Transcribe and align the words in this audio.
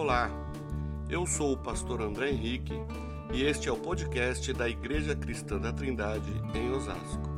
Olá, 0.00 0.30
eu 1.10 1.26
sou 1.26 1.54
o 1.54 1.56
pastor 1.56 2.00
André 2.00 2.30
Henrique 2.30 2.72
e 3.34 3.42
este 3.42 3.68
é 3.68 3.72
o 3.72 3.76
podcast 3.76 4.52
da 4.52 4.68
Igreja 4.68 5.16
Cristã 5.16 5.58
da 5.58 5.72
Trindade 5.72 6.30
em 6.54 6.70
Osasco. 6.70 7.28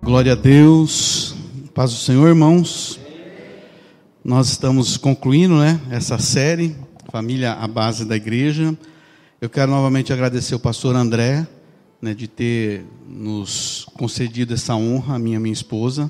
Glória 0.00 0.34
a 0.34 0.36
Deus, 0.36 1.34
paz 1.74 1.90
do 1.90 1.96
Senhor, 1.96 2.28
irmãos. 2.28 3.00
Nós 4.24 4.50
estamos 4.50 4.96
concluindo, 4.96 5.58
né, 5.58 5.80
essa 5.90 6.16
série 6.16 6.76
Família 7.10 7.54
à 7.54 7.66
base 7.66 8.04
da 8.04 8.14
igreja. 8.14 8.78
Eu 9.40 9.50
quero 9.50 9.72
novamente 9.72 10.12
agradecer 10.12 10.54
o 10.54 10.60
pastor 10.60 10.94
André, 10.94 11.44
né, 12.00 12.14
de 12.14 12.28
ter 12.28 12.84
nos 13.04 13.84
concedido 13.94 14.54
essa 14.54 14.76
honra, 14.76 15.16
a 15.16 15.18
minha 15.18 15.40
minha 15.40 15.52
esposa. 15.52 16.08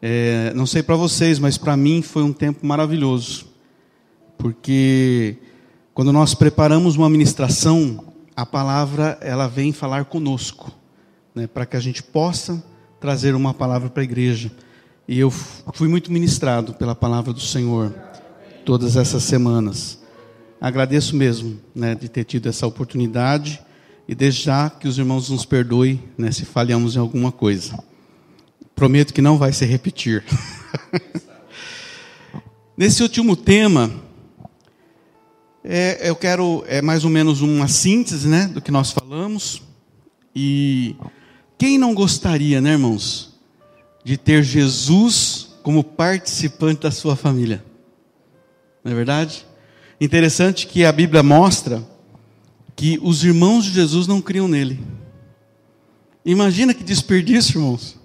É, 0.00 0.50
não 0.54 0.64
sei 0.64 0.82
para 0.82 0.96
vocês, 0.96 1.38
mas 1.38 1.58
para 1.58 1.76
mim 1.76 2.00
foi 2.00 2.22
um 2.22 2.32
tempo 2.32 2.66
maravilhoso, 2.66 3.54
porque 4.38 5.36
quando 5.94 6.12
nós 6.12 6.34
preparamos 6.34 6.96
uma 6.96 7.08
ministração, 7.08 8.12
a 8.36 8.44
palavra 8.44 9.18
ela 9.20 9.48
vem 9.48 9.72
falar 9.72 10.04
conosco, 10.04 10.70
né, 11.34 11.46
para 11.46 11.64
que 11.64 11.76
a 11.76 11.80
gente 11.80 12.02
possa 12.02 12.62
trazer 13.00 13.34
uma 13.34 13.54
palavra 13.54 13.88
para 13.88 14.02
a 14.02 14.04
igreja. 14.04 14.50
E 15.08 15.18
eu 15.18 15.30
fui 15.30 15.88
muito 15.88 16.12
ministrado 16.12 16.74
pela 16.74 16.94
palavra 16.94 17.32
do 17.32 17.40
Senhor 17.40 17.94
todas 18.64 18.96
essas 18.96 19.22
semanas. 19.22 19.98
Agradeço 20.60 21.14
mesmo 21.14 21.58
né, 21.74 21.94
de 21.94 22.08
ter 22.08 22.24
tido 22.24 22.48
essa 22.48 22.66
oportunidade 22.66 23.60
e 24.08 24.14
desde 24.14 24.42
já 24.42 24.68
que 24.68 24.88
os 24.88 24.98
irmãos 24.98 25.30
nos 25.30 25.44
perdoem 25.44 26.02
né, 26.18 26.30
se 26.30 26.44
falhamos 26.44 26.96
em 26.96 26.98
alguma 26.98 27.30
coisa. 27.30 27.78
Prometo 28.74 29.14
que 29.14 29.22
não 29.22 29.38
vai 29.38 29.52
se 29.52 29.64
repetir. 29.64 30.24
Nesse 32.76 33.02
último 33.02 33.34
tema, 33.36 33.90
é, 35.68 36.08
eu 36.08 36.14
quero 36.14 36.64
é 36.68 36.80
mais 36.80 37.04
ou 37.04 37.10
menos 37.10 37.40
uma 37.40 37.66
síntese, 37.66 38.28
né, 38.28 38.46
do 38.46 38.60
que 38.60 38.70
nós 38.70 38.92
falamos. 38.92 39.62
E 40.34 40.94
quem 41.58 41.76
não 41.76 41.92
gostaria, 41.92 42.60
né, 42.60 42.72
irmãos, 42.72 43.34
de 44.04 44.16
ter 44.16 44.44
Jesus 44.44 45.48
como 45.62 45.82
participante 45.82 46.82
da 46.82 46.90
sua 46.92 47.16
família? 47.16 47.64
Não 48.84 48.92
é 48.92 48.94
verdade? 48.94 49.44
Interessante 50.00 50.66
que 50.66 50.84
a 50.84 50.92
Bíblia 50.92 51.22
mostra 51.22 51.82
que 52.76 53.00
os 53.02 53.24
irmãos 53.24 53.64
de 53.64 53.72
Jesus 53.72 54.06
não 54.06 54.20
criam 54.20 54.46
nele. 54.46 54.78
Imagina 56.24 56.74
que 56.74 56.84
desperdício, 56.84 57.58
irmãos. 57.58 57.98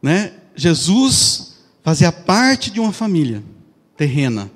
Né? 0.00 0.32
Jesus 0.54 1.58
fazia 1.82 2.12
parte 2.12 2.70
de 2.70 2.78
uma 2.78 2.92
família 2.92 3.42
terrena. 3.96 4.50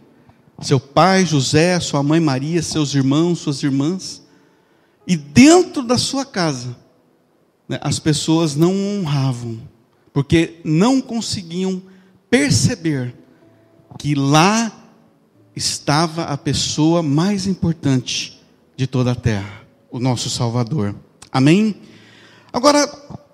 Seu 0.60 0.78
pai 0.78 1.27
José, 1.27 1.78
sua 1.80 2.02
mãe 2.02 2.20
Maria, 2.20 2.62
seus 2.62 2.94
irmãos, 2.94 3.41
suas 3.41 3.62
irmãs. 3.62 4.22
E 5.06 5.16
dentro 5.16 5.83
da 5.83 5.98
sua 5.98 6.24
casa, 6.24 6.77
né, 7.69 7.78
as 7.83 7.98
pessoas 7.98 8.55
não 8.55 8.72
honravam, 8.72 9.60
porque 10.12 10.60
não 10.64 11.00
conseguiam 11.00 11.82
perceber 12.30 13.14
que 13.98 14.14
lá 14.14 14.72
estava 15.55 16.25
a 16.25 16.36
pessoa 16.36 17.02
mais 17.02 17.47
importante 17.47 18.41
de 18.77 18.86
toda 18.86 19.12
a 19.12 19.14
terra, 19.14 19.62
o 19.91 19.98
nosso 19.98 20.28
Salvador. 20.30 20.94
Amém? 21.30 21.77
Agora, 22.52 22.88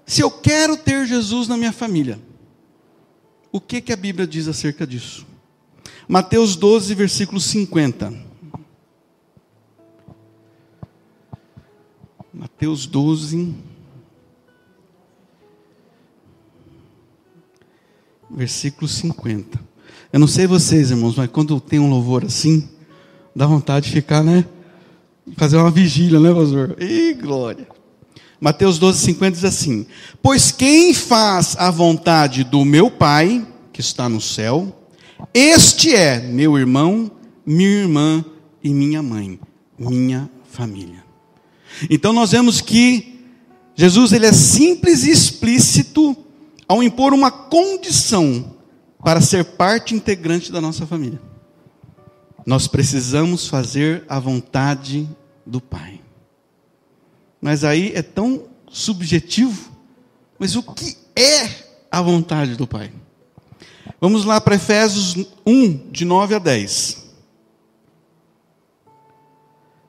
se 0.07 0.23
eu 0.23 0.31
quero 0.31 0.77
ter 0.77 1.07
Jesus 1.07 1.47
na 1.49 1.57
minha 1.57 1.73
família, 1.73 2.19
o 3.53 3.61
que, 3.61 3.81
que 3.81 3.93
a 3.93 3.97
Bíblia 3.97 4.27
diz 4.27 4.49
acerca 4.49 4.87
disso? 4.87 5.27
Mateus 6.09 6.57
12, 6.57 6.95
versículo 6.95 7.41
50. 7.41 8.13
Mateus 12.33 12.87
12, 12.87 13.55
versículo 18.31 18.89
50. 18.89 19.61
Eu 20.13 20.19
não 20.19 20.27
sei 20.27 20.47
vocês, 20.47 20.91
irmãos, 20.91 21.17
mas 21.17 21.31
quando 21.31 21.61
tem 21.61 21.79
um 21.79 21.91
louvor 21.91 22.25
assim, 22.25 22.69
dá 23.35 23.47
vontade 23.47 23.87
de 23.87 23.93
ficar, 23.93 24.23
né? 24.23 24.45
Fazer 25.37 25.57
uma 25.57 25.71
vigília, 25.71 26.19
né, 26.19 26.33
pastor? 26.33 26.77
Ih, 26.81 27.15
glória. 27.15 27.69
Mateus 28.41 28.79
12, 28.79 28.99
50 28.99 29.31
diz 29.33 29.45
assim: 29.45 29.87
Pois 30.23 30.51
quem 30.51 30.95
faz 30.95 31.57
a 31.59 31.71
vontade 31.71 32.43
do 32.43 32.65
meu 32.65 32.91
Pai, 32.91 33.47
que 33.73 33.81
está 33.81 34.09
no 34.09 34.21
céu, 34.21 34.80
este 35.33 35.95
é 35.95 36.21
meu 36.21 36.59
irmão, 36.59 37.11
minha 37.45 37.83
irmã 37.83 38.25
e 38.63 38.71
minha 38.71 39.03
mãe, 39.03 39.39
minha 39.79 40.31
família. 40.49 41.05
Então 41.89 42.13
nós 42.13 42.33
vemos 42.33 42.61
que 42.61 43.21
Jesus 43.75 44.13
ele 44.13 44.27
é 44.27 44.33
simples 44.33 45.05
e 45.05 45.11
explícito 45.11 46.17
ao 46.69 46.83
impor 46.83 47.13
uma 47.13 47.31
condição 47.31 48.57
para 49.03 49.21
ser 49.21 49.45
parte 49.45 49.95
integrante 49.95 50.53
da 50.53 50.61
nossa 50.61 50.87
família. 50.87 51.21
Nós 52.45 52.67
precisamos 52.67 53.47
fazer 53.49 54.05
a 54.09 54.19
vontade 54.19 55.09
do 55.47 55.61
Pai. 55.61 56.01
Mas 57.41 57.65
aí 57.65 57.93
é 57.95 58.03
tão 58.03 58.45
subjetivo. 58.71 59.71
Mas 60.39 60.57
o 60.57 60.63
que 60.63 60.97
é 61.17 61.49
a 61.91 62.01
vontade 62.03 62.57
do 62.57 62.67
Pai? 62.67 62.93
Vamos 64.01 64.25
lá 64.25 64.41
para 64.41 64.55
Efésios 64.55 65.27
1, 65.45 65.91
de 65.91 66.07
9 66.07 66.35
a 66.35 66.39
10. 66.39 67.11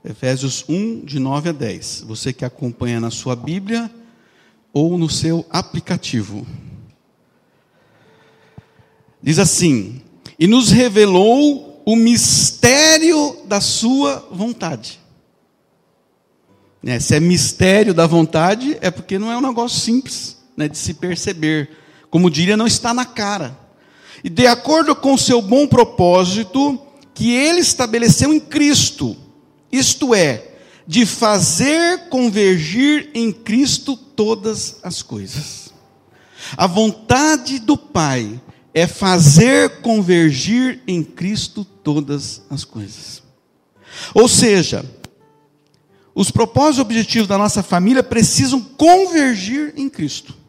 Efésios 0.03 0.65
1, 0.67 1.05
de 1.05 1.17
9 1.17 1.49
a 1.49 1.51
10. 1.53 2.03
Você 2.07 2.33
que 2.33 2.43
acompanha 2.43 2.99
na 2.99 3.09
sua 3.09 3.37
Bíblia 3.37 3.89
ou 4.73 4.97
no 4.97 5.09
seu 5.09 5.45
aplicativo. 5.49 6.45
Diz 9.23 9.39
assim: 9.39 10.01
E 10.37 10.45
nos 10.45 10.71
revelou 10.71 11.81
o 11.85 11.95
mistério 11.95 13.37
da 13.45 13.61
sua 13.61 14.27
vontade. 14.29 14.99
Né, 16.83 16.99
se 16.99 17.15
é 17.15 17.19
mistério 17.21 17.93
da 17.93 18.05
vontade, 18.05 18.77
é 18.81 18.91
porque 18.91 19.17
não 19.17 19.31
é 19.31 19.37
um 19.37 19.41
negócio 19.41 19.79
simples 19.79 20.37
né, 20.57 20.67
de 20.67 20.77
se 20.77 20.95
perceber. 20.95 21.69
Como 22.09 22.29
diria, 22.29 22.57
não 22.57 22.67
está 22.67 22.93
na 22.93 23.05
cara. 23.05 23.60
E 24.23 24.29
de 24.29 24.45
acordo 24.47 24.95
com 24.95 25.13
o 25.13 25.17
seu 25.17 25.41
bom 25.41 25.67
propósito, 25.67 26.79
que 27.13 27.31
ele 27.31 27.59
estabeleceu 27.59 28.33
em 28.33 28.39
Cristo, 28.39 29.15
isto 29.71 30.13
é, 30.13 30.51
de 30.87 31.05
fazer 31.05 32.09
convergir 32.09 33.09
em 33.13 33.31
Cristo 33.31 33.95
todas 33.95 34.77
as 34.83 35.01
coisas. 35.01 35.71
A 36.57 36.67
vontade 36.67 37.59
do 37.59 37.77
Pai 37.77 38.41
é 38.73 38.87
fazer 38.87 39.81
convergir 39.81 40.81
em 40.87 41.03
Cristo 41.03 41.63
todas 41.63 42.41
as 42.49 42.63
coisas. 42.63 43.21
Ou 44.13 44.27
seja, 44.27 44.85
os 46.13 46.31
propósitos 46.31 46.79
e 46.79 46.81
objetivos 46.81 47.27
da 47.27 47.37
nossa 47.37 47.61
família 47.61 48.03
precisam 48.03 48.61
convergir 48.61 49.73
em 49.77 49.89
Cristo. 49.89 50.40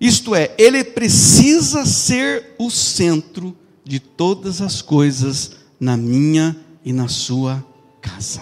Isto 0.00 0.34
é, 0.34 0.54
ele 0.56 0.82
precisa 0.82 1.84
ser 1.84 2.54
o 2.58 2.70
centro 2.70 3.54
de 3.84 4.00
todas 4.00 4.62
as 4.62 4.80
coisas 4.80 5.52
na 5.78 5.96
minha 5.96 6.56
e 6.84 6.92
na 6.92 7.06
sua 7.06 7.64
casa. 8.00 8.40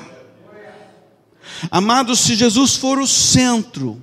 Amados, 1.71 2.21
se 2.21 2.37
Jesus 2.37 2.77
for 2.77 2.99
o 2.99 3.07
centro 3.07 4.01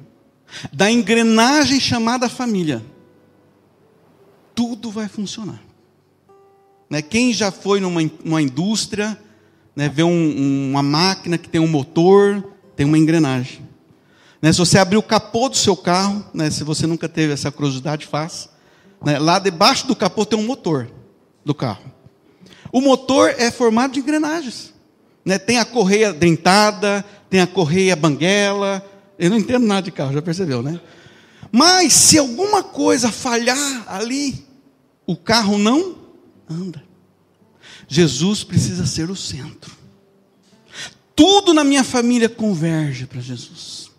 da 0.73 0.91
engrenagem 0.91 1.79
chamada 1.79 2.27
família, 2.27 2.83
tudo 4.53 4.91
vai 4.91 5.07
funcionar. 5.07 5.61
Né? 6.89 7.01
Quem 7.01 7.33
já 7.33 7.51
foi 7.51 7.79
numa, 7.79 8.01
numa 8.23 8.41
indústria, 8.41 9.17
né, 9.75 9.87
vê 9.87 10.03
um, 10.03 10.72
uma 10.72 10.84
máquina 10.84 11.37
que 11.37 11.49
tem 11.49 11.61
um 11.61 11.67
motor, 11.67 12.43
tem 12.75 12.85
uma 12.85 12.97
engrenagem. 12.97 13.61
Né, 14.46 14.53
se 14.53 14.59
você 14.59 14.78
abrir 14.78 14.97
o 14.97 15.02
capô 15.02 15.50
do 15.50 15.58
seu 15.58 15.76
carro, 15.76 16.24
né, 16.32 16.52
se 16.52 16.64
você 16.64 16.86
nunca 16.86 17.09
teve 17.09 17.34
essa 17.34 17.52
curiosidade, 17.52 18.06
faça. 18.06 18.47
Né, 19.03 19.18
lá 19.18 19.40
debaixo 19.40 19.88
do 19.88 19.96
capô 19.96 20.24
tem 20.24 20.38
um 20.38 20.46
motor 20.46 20.88
do 21.44 21.56
carro. 21.56 21.92
O 22.72 22.80
motor 22.80 23.34
é 23.40 23.50
formado 23.50 23.94
de 23.94 24.02
engrenagens. 24.02 24.72
Né, 25.26 25.40
tem 25.40 25.58
a 25.58 25.66
correia 25.66 26.14
dentada, 26.14 27.03
tem 27.28 27.42
a 27.42 27.47
correia 27.47 27.96
banguela. 27.96 28.88
Eu 29.18 29.32
não 29.32 29.38
entendo 29.40 29.66
nada 29.66 29.82
de 29.82 29.92
carro, 29.92 30.14
já 30.14 30.22
percebeu, 30.22 30.62
né? 30.62 30.80
Mas 31.52 31.94
se 31.94 32.20
alguma 32.20 32.62
coisa 32.62 33.12
falhar 33.12 33.84
ali, 33.88 34.46
o 35.08 35.18
carro 35.18 35.58
não 35.58 35.96
anda. 36.47 36.84
Jesus 37.88 38.44
precisa 38.44 38.86
ser 38.86 39.09
o 39.09 39.16
centro. 39.16 39.76
Tudo 41.16 41.52
na 41.52 41.64
minha 41.64 41.84
família 41.84 42.30
converge 42.30 43.08
para 43.08 43.20
Jesus. 43.20 43.95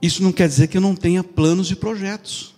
Isso 0.00 0.22
não 0.22 0.32
quer 0.32 0.48
dizer 0.48 0.68
que 0.68 0.76
eu 0.76 0.80
não 0.80 0.94
tenha 0.94 1.24
planos 1.24 1.70
e 1.70 1.76
projetos. 1.76 2.54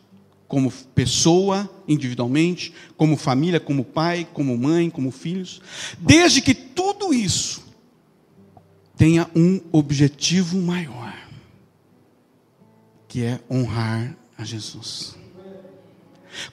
como 0.50 0.68
pessoa, 0.96 1.70
individualmente, 1.86 2.74
como 2.96 3.16
família, 3.16 3.60
como 3.60 3.84
pai, 3.84 4.26
como 4.34 4.58
mãe, 4.58 4.90
como 4.90 5.12
filhos, 5.12 5.62
desde 5.96 6.40
que 6.42 6.52
tudo 6.52 7.14
isso 7.14 7.62
tenha 8.96 9.30
um 9.32 9.60
objetivo 9.70 10.60
maior, 10.60 11.14
que 13.06 13.22
é 13.22 13.38
honrar 13.48 14.16
a 14.36 14.42
Jesus. 14.42 15.14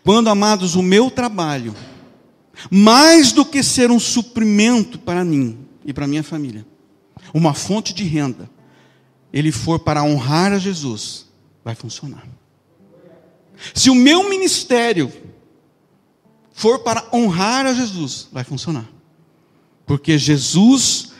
Quando, 0.03 0.27
amados, 0.27 0.75
o 0.75 0.83
meu 0.83 1.09
trabalho, 1.09 1.75
mais 2.69 3.31
do 3.31 3.43
que 3.43 3.63
ser 3.63 3.89
um 3.89 3.99
suprimento 3.99 4.99
para 4.99 5.25
mim 5.25 5.57
e 5.83 5.91
para 5.91 6.05
minha 6.05 6.23
família, 6.23 6.67
uma 7.33 7.55
fonte 7.55 7.95
de 7.95 8.03
renda, 8.03 8.47
ele 9.31 9.51
for 9.51 9.79
para 9.79 10.03
honrar 10.03 10.53
a 10.53 10.59
Jesus, 10.59 11.27
vai 11.63 11.75
funcionar. 11.75 12.27
Se 13.73 13.89
o 13.89 13.95
meu 13.95 14.29
ministério 14.29 15.11
for 16.53 16.79
para 16.79 17.07
honrar 17.13 17.65
a 17.65 17.73
Jesus, 17.73 18.27
vai 18.31 18.43
funcionar. 18.43 18.87
Porque 19.85 20.17
Jesus, 20.17 21.11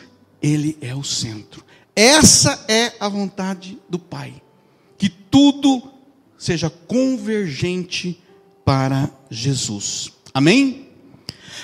ele 0.42 0.76
é 0.80 0.94
o 0.94 1.04
centro. 1.04 1.64
Essa 1.94 2.64
é 2.68 2.92
a 3.00 3.08
vontade 3.08 3.78
do 3.88 3.98
Pai. 3.98 4.40
Que 4.96 5.08
tudo 5.08 5.82
seja 6.36 6.70
convergente 6.70 8.20
para 8.64 9.10
Jesus. 9.30 10.12
Amém? 10.32 10.88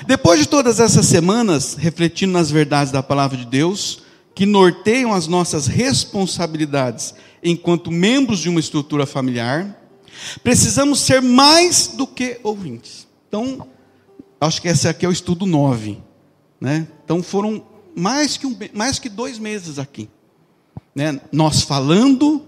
Depois 0.07 0.41
de 0.41 0.47
todas 0.47 0.81
essas 0.81 1.07
semanas 1.07 1.75
refletindo 1.75 2.33
nas 2.33 2.51
verdades 2.51 2.93
da 2.93 3.03
palavra 3.03 3.37
de 3.37 3.45
Deus, 3.45 4.04
que 4.35 4.45
norteiam 4.45 5.13
as 5.13 5.27
nossas 5.27 5.67
responsabilidades 5.67 7.15
enquanto 7.43 7.91
membros 7.91 8.41
de 8.41 8.49
uma 8.49 8.59
estrutura 8.59 9.07
familiar, 9.07 9.79
precisamos 10.43 11.01
ser 11.01 11.21
mais 11.21 11.89
do 11.89 12.07
que 12.07 12.41
ouvintes. 12.43 13.07
Então, 13.29 13.69
acho 14.41 14.63
que 14.63 14.69
esse 14.69 14.89
aqui 14.89 15.05
é 15.05 15.09
o 15.09 15.13
estudo 15.13 15.45
9. 15.45 15.99
Né? 16.61 16.89
Então, 17.05 17.23
foram 17.23 17.65
mais 17.95 18.37
que, 18.37 18.47
um, 18.47 18.57
mais 18.73 18.99
que 18.99 19.09
dois 19.09 19.39
meses 19.39 19.79
aqui. 19.79 20.09
Né? 20.95 21.21
Nós 21.31 21.63
falando, 21.63 22.43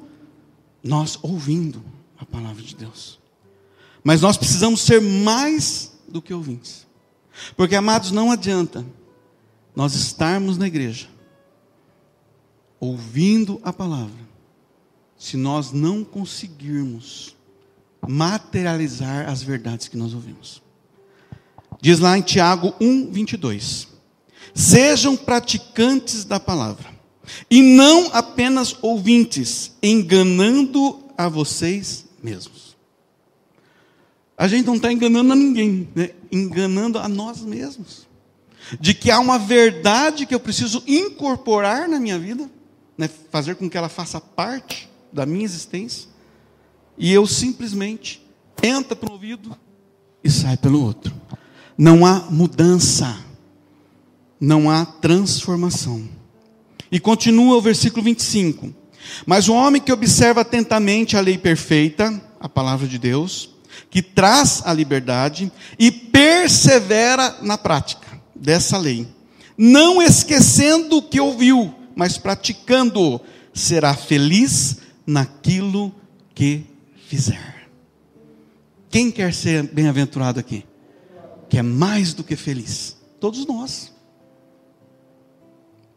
nós 0.82 1.18
ouvindo 1.22 1.84
a 2.18 2.24
palavra 2.24 2.62
de 2.62 2.74
Deus. 2.74 3.18
Mas 4.02 4.22
nós 4.22 4.36
precisamos 4.36 4.80
ser 4.80 5.00
mais 5.00 5.92
do 6.08 6.22
que 6.22 6.32
ouvintes. 6.32 6.86
Porque, 7.56 7.74
amados, 7.74 8.12
não 8.12 8.30
adianta 8.30 8.84
nós 9.74 9.94
estarmos 9.94 10.56
na 10.56 10.66
igreja, 10.66 11.06
ouvindo 12.80 13.60
a 13.62 13.72
palavra, 13.72 14.26
se 15.16 15.36
nós 15.36 15.72
não 15.72 16.04
conseguirmos 16.04 17.34
materializar 18.06 19.28
as 19.28 19.42
verdades 19.42 19.88
que 19.88 19.96
nós 19.96 20.14
ouvimos. 20.14 20.62
Diz 21.80 21.98
lá 21.98 22.16
em 22.16 22.22
Tiago 22.22 22.74
1, 22.80 23.10
22. 23.10 23.88
Sejam 24.54 25.16
praticantes 25.16 26.24
da 26.24 26.40
palavra, 26.40 26.88
e 27.50 27.60
não 27.60 28.10
apenas 28.12 28.76
ouvintes, 28.80 29.72
enganando 29.82 31.04
a 31.18 31.28
vocês 31.28 32.06
mesmos. 32.22 32.76
A 34.36 34.46
gente 34.48 34.66
não 34.66 34.76
está 34.76 34.92
enganando 34.92 35.32
a 35.32 35.36
ninguém, 35.36 35.88
né? 35.94 36.10
enganando 36.30 36.98
a 36.98 37.08
nós 37.08 37.40
mesmos. 37.40 38.06
De 38.80 38.92
que 38.92 39.10
há 39.10 39.18
uma 39.18 39.38
verdade 39.38 40.26
que 40.26 40.34
eu 40.34 40.40
preciso 40.40 40.82
incorporar 40.86 41.88
na 41.88 41.98
minha 41.98 42.18
vida, 42.18 42.50
né? 42.96 43.08
fazer 43.30 43.56
com 43.56 43.68
que 43.68 43.76
ela 43.76 43.88
faça 43.88 44.20
parte 44.20 44.88
da 45.12 45.26
minha 45.26 45.44
existência, 45.44 46.08
e 46.98 47.12
eu 47.12 47.26
simplesmente 47.26 48.24
entra 48.62 48.96
para 48.96 49.10
um 49.10 49.14
ouvido 49.14 49.56
e 50.22 50.30
sai 50.30 50.56
pelo 50.56 50.82
outro. 50.82 51.14
Não 51.76 52.06
há 52.06 52.26
mudança, 52.30 53.18
não 54.40 54.70
há 54.70 54.84
transformação. 54.84 56.08
E 56.90 56.98
continua 56.98 57.56
o 57.56 57.60
versículo 57.60 58.02
25. 58.02 58.72
Mas 59.26 59.48
o 59.48 59.54
homem 59.54 59.80
que 59.80 59.92
observa 59.92 60.40
atentamente 60.40 61.16
a 61.16 61.20
lei 61.20 61.38
perfeita, 61.38 62.20
a 62.40 62.48
palavra 62.48 62.88
de 62.88 62.98
Deus, 62.98 63.50
que 63.90 64.02
traz 64.02 64.62
a 64.64 64.72
liberdade 64.72 65.52
e 65.78 65.90
persevera 65.90 67.36
na 67.42 67.58
prática 67.58 68.20
dessa 68.34 68.78
lei, 68.78 69.06
não 69.56 70.02
esquecendo 70.02 70.98
o 70.98 71.02
que 71.02 71.20
ouviu, 71.20 71.74
mas 71.96 72.18
praticando, 72.18 73.18
será 73.54 73.94
feliz 73.94 74.76
naquilo 75.06 75.92
que 76.34 76.66
fizer. 77.08 77.68
Quem 78.90 79.10
quer 79.10 79.32
ser 79.32 79.62
bem-aventurado 79.62 80.38
aqui? 80.38 80.66
Que 81.48 81.58
é 81.58 81.62
mais 81.62 82.12
do 82.12 82.22
que 82.22 82.36
feliz. 82.36 82.98
Todos 83.18 83.46
nós. 83.46 83.92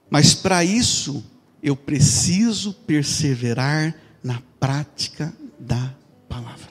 Mas 0.10 0.34
para 0.34 0.64
isso, 0.64 1.24
eu 1.62 1.76
preciso 1.76 2.74
perseverar 2.74 3.94
na 4.24 4.42
prática 4.58 5.34
da 5.60 5.94
palavra. 6.30 6.70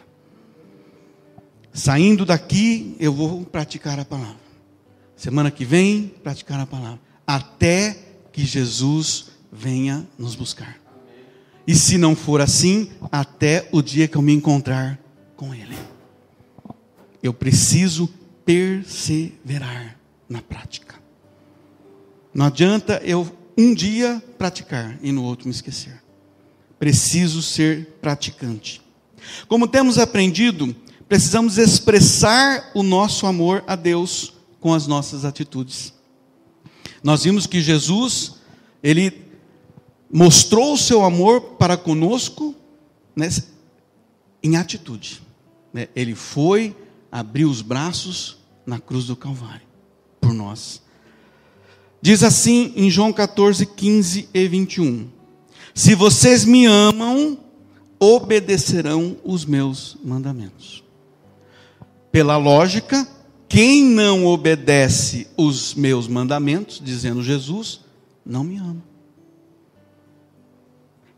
Saindo 1.72 2.24
daqui, 2.24 2.96
eu 2.98 3.12
vou 3.12 3.44
praticar 3.44 4.00
a 4.00 4.04
palavra. 4.04 4.48
Semana 5.14 5.50
que 5.50 5.64
vem, 5.64 6.14
praticar 6.22 6.58
a 6.60 6.66
palavra. 6.66 7.00
Até 7.26 8.07
que 8.38 8.46
Jesus 8.46 9.30
venha 9.50 10.06
nos 10.16 10.36
buscar. 10.36 10.78
E 11.66 11.74
se 11.74 11.98
não 11.98 12.14
for 12.14 12.40
assim, 12.40 12.88
até 13.10 13.68
o 13.72 13.82
dia 13.82 14.06
que 14.06 14.16
eu 14.16 14.22
me 14.22 14.32
encontrar 14.32 14.96
com 15.34 15.52
Ele. 15.52 15.76
Eu 17.20 17.34
preciso 17.34 18.08
perseverar 18.44 19.98
na 20.28 20.40
prática. 20.40 20.94
Não 22.32 22.46
adianta 22.46 23.02
eu 23.04 23.28
um 23.56 23.74
dia 23.74 24.22
praticar 24.38 24.96
e 25.02 25.10
no 25.10 25.24
outro 25.24 25.48
me 25.48 25.52
esquecer. 25.52 26.00
Preciso 26.78 27.42
ser 27.42 27.98
praticante. 28.00 28.80
Como 29.48 29.66
temos 29.66 29.98
aprendido, 29.98 30.76
precisamos 31.08 31.58
expressar 31.58 32.70
o 32.72 32.84
nosso 32.84 33.26
amor 33.26 33.64
a 33.66 33.74
Deus 33.74 34.32
com 34.60 34.72
as 34.72 34.86
nossas 34.86 35.24
atitudes. 35.24 35.97
Nós 37.02 37.24
vimos 37.24 37.46
que 37.46 37.60
Jesus, 37.60 38.36
ele 38.82 39.28
mostrou 40.10 40.74
o 40.74 40.78
seu 40.78 41.04
amor 41.04 41.40
para 41.58 41.76
conosco 41.76 42.54
né, 43.14 43.28
em 44.42 44.56
atitude. 44.56 45.22
Né? 45.72 45.88
Ele 45.94 46.14
foi, 46.14 46.74
abriu 47.10 47.48
os 47.48 47.62
braços 47.62 48.38
na 48.66 48.78
cruz 48.78 49.06
do 49.06 49.16
Calvário 49.16 49.66
por 50.20 50.32
nós. 50.32 50.82
Diz 52.00 52.22
assim 52.22 52.72
em 52.76 52.90
João 52.90 53.12
14, 53.12 53.66
15 53.66 54.28
e 54.32 54.48
21. 54.48 55.08
Se 55.74 55.94
vocês 55.94 56.44
me 56.44 56.66
amam, 56.66 57.38
obedecerão 57.98 59.16
os 59.24 59.44
meus 59.44 59.96
mandamentos. 60.04 60.84
Pela 62.10 62.36
lógica, 62.36 63.06
quem 63.48 63.82
não 63.82 64.26
obedece 64.26 65.26
os 65.36 65.74
meus 65.74 66.06
mandamentos, 66.06 66.80
dizendo 66.84 67.22
Jesus, 67.22 67.80
não 68.24 68.44
me 68.44 68.58
ama. 68.58 68.82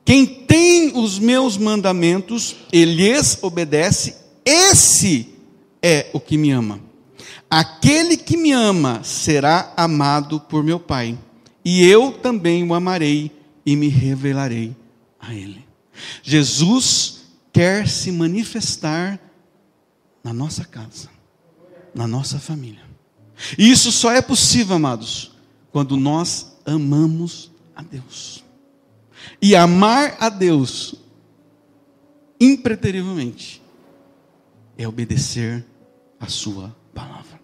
Quem 0.05 0.25
tem 0.27 0.97
os 0.97 1.19
meus 1.19 1.57
mandamentos 1.57 2.57
e 2.73 2.85
lhes 2.85 3.39
obedece, 3.43 4.17
esse 4.45 5.35
é 5.83 6.11
o 6.13 6.21
que 6.21 6.37
me 6.37 6.51
ama. 6.51 6.81
Aquele 7.49 8.17
que 8.17 8.37
me 8.37 8.53
ama 8.53 9.03
será 9.03 9.73
amado 9.77 10.41
por 10.41 10.63
meu 10.63 10.79
Pai, 10.79 11.19
e 11.65 11.85
eu 11.85 12.13
também 12.13 12.63
o 12.63 12.75
amarei 12.75 13.31
e 13.67 13.75
me 13.75 13.89
revelarei 13.89 14.77
a 15.19 15.35
ele. 15.35 15.65
Jesus 16.23 17.23
quer 17.53 17.89
se 17.89 18.13
manifestar 18.13 19.21
na 20.23 20.33
nossa 20.33 20.65
casa, 20.65 21.09
na 21.95 22.07
nossa 22.07 22.39
família. 22.39 22.83
E 23.59 23.71
isso 23.71 23.91
só 23.91 24.13
é 24.13 24.21
possível, 24.21 24.77
amados, 24.77 25.33
quando 25.73 25.97
nós 25.97 26.57
amamos 26.65 27.51
a 27.75 27.83
Deus. 27.83 28.45
E 29.41 29.57
amar 29.57 30.17
a 30.21 30.29
Deus 30.29 30.95
impreterivelmente 32.41 33.63
é 34.77 34.89
obedecer 34.89 35.65
a 36.19 36.27
Sua 36.27 36.75
palavra. 36.95 37.41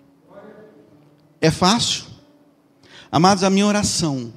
É 1.40 1.50
fácil? 1.50 2.04
Amados, 3.10 3.44
a 3.44 3.50
minha 3.50 3.66
oração 3.66 4.32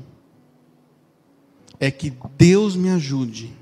é 1.79 1.89
que 1.89 2.13
Deus 2.37 2.75
me 2.75 2.89
ajude 2.89 3.53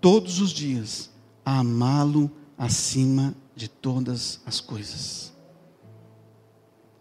todos 0.00 0.40
os 0.40 0.50
dias 0.50 1.10
a 1.44 1.60
amá-lo 1.60 2.30
acima 2.58 3.34
de 3.54 3.68
todas 3.68 4.40
as 4.44 4.60
coisas. 4.60 5.31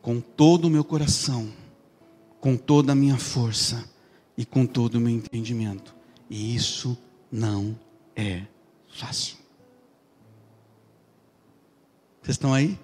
Com 0.01 0.19
todo 0.19 0.65
o 0.65 0.69
meu 0.69 0.83
coração, 0.83 1.51
com 2.39 2.57
toda 2.57 2.93
a 2.93 2.95
minha 2.95 3.17
força 3.17 3.87
e 4.37 4.45
com 4.45 4.65
todo 4.65 4.95
o 4.95 4.99
meu 4.99 5.13
entendimento. 5.13 5.95
E 6.29 6.55
isso 6.55 6.97
não 7.31 7.77
é 8.15 8.43
fácil. 8.89 9.37
Vocês 12.21 12.35
estão 12.35 12.53
aí? 12.53 12.77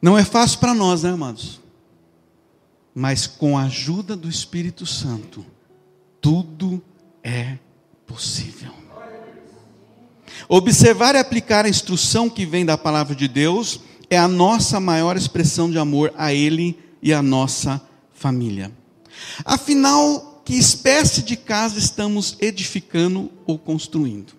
Não 0.00 0.18
é 0.18 0.24
fácil 0.24 0.58
para 0.58 0.74
nós, 0.74 1.02
né, 1.02 1.10
amados? 1.10 1.60
Mas 2.94 3.26
com 3.26 3.56
a 3.56 3.64
ajuda 3.64 4.14
do 4.14 4.28
Espírito 4.28 4.84
Santo, 4.84 5.44
tudo 6.20 6.82
é 7.22 7.58
possível. 8.06 8.72
Observar 10.48 11.14
e 11.14 11.18
aplicar 11.18 11.64
a 11.64 11.68
instrução 11.68 12.28
que 12.28 12.44
vem 12.44 12.66
da 12.66 12.76
palavra 12.76 13.14
de 13.14 13.26
Deus 13.26 13.80
é 14.14 14.18
a 14.18 14.28
nossa 14.28 14.80
maior 14.80 15.16
expressão 15.16 15.70
de 15.70 15.78
amor 15.78 16.12
a 16.16 16.32
Ele 16.32 16.78
e 17.02 17.12
a 17.12 17.22
nossa 17.22 17.82
família. 18.12 18.72
Afinal, 19.44 20.40
que 20.44 20.54
espécie 20.54 21.22
de 21.22 21.36
casa 21.36 21.78
estamos 21.78 22.36
edificando 22.40 23.30
ou 23.44 23.58
construindo? 23.58 24.32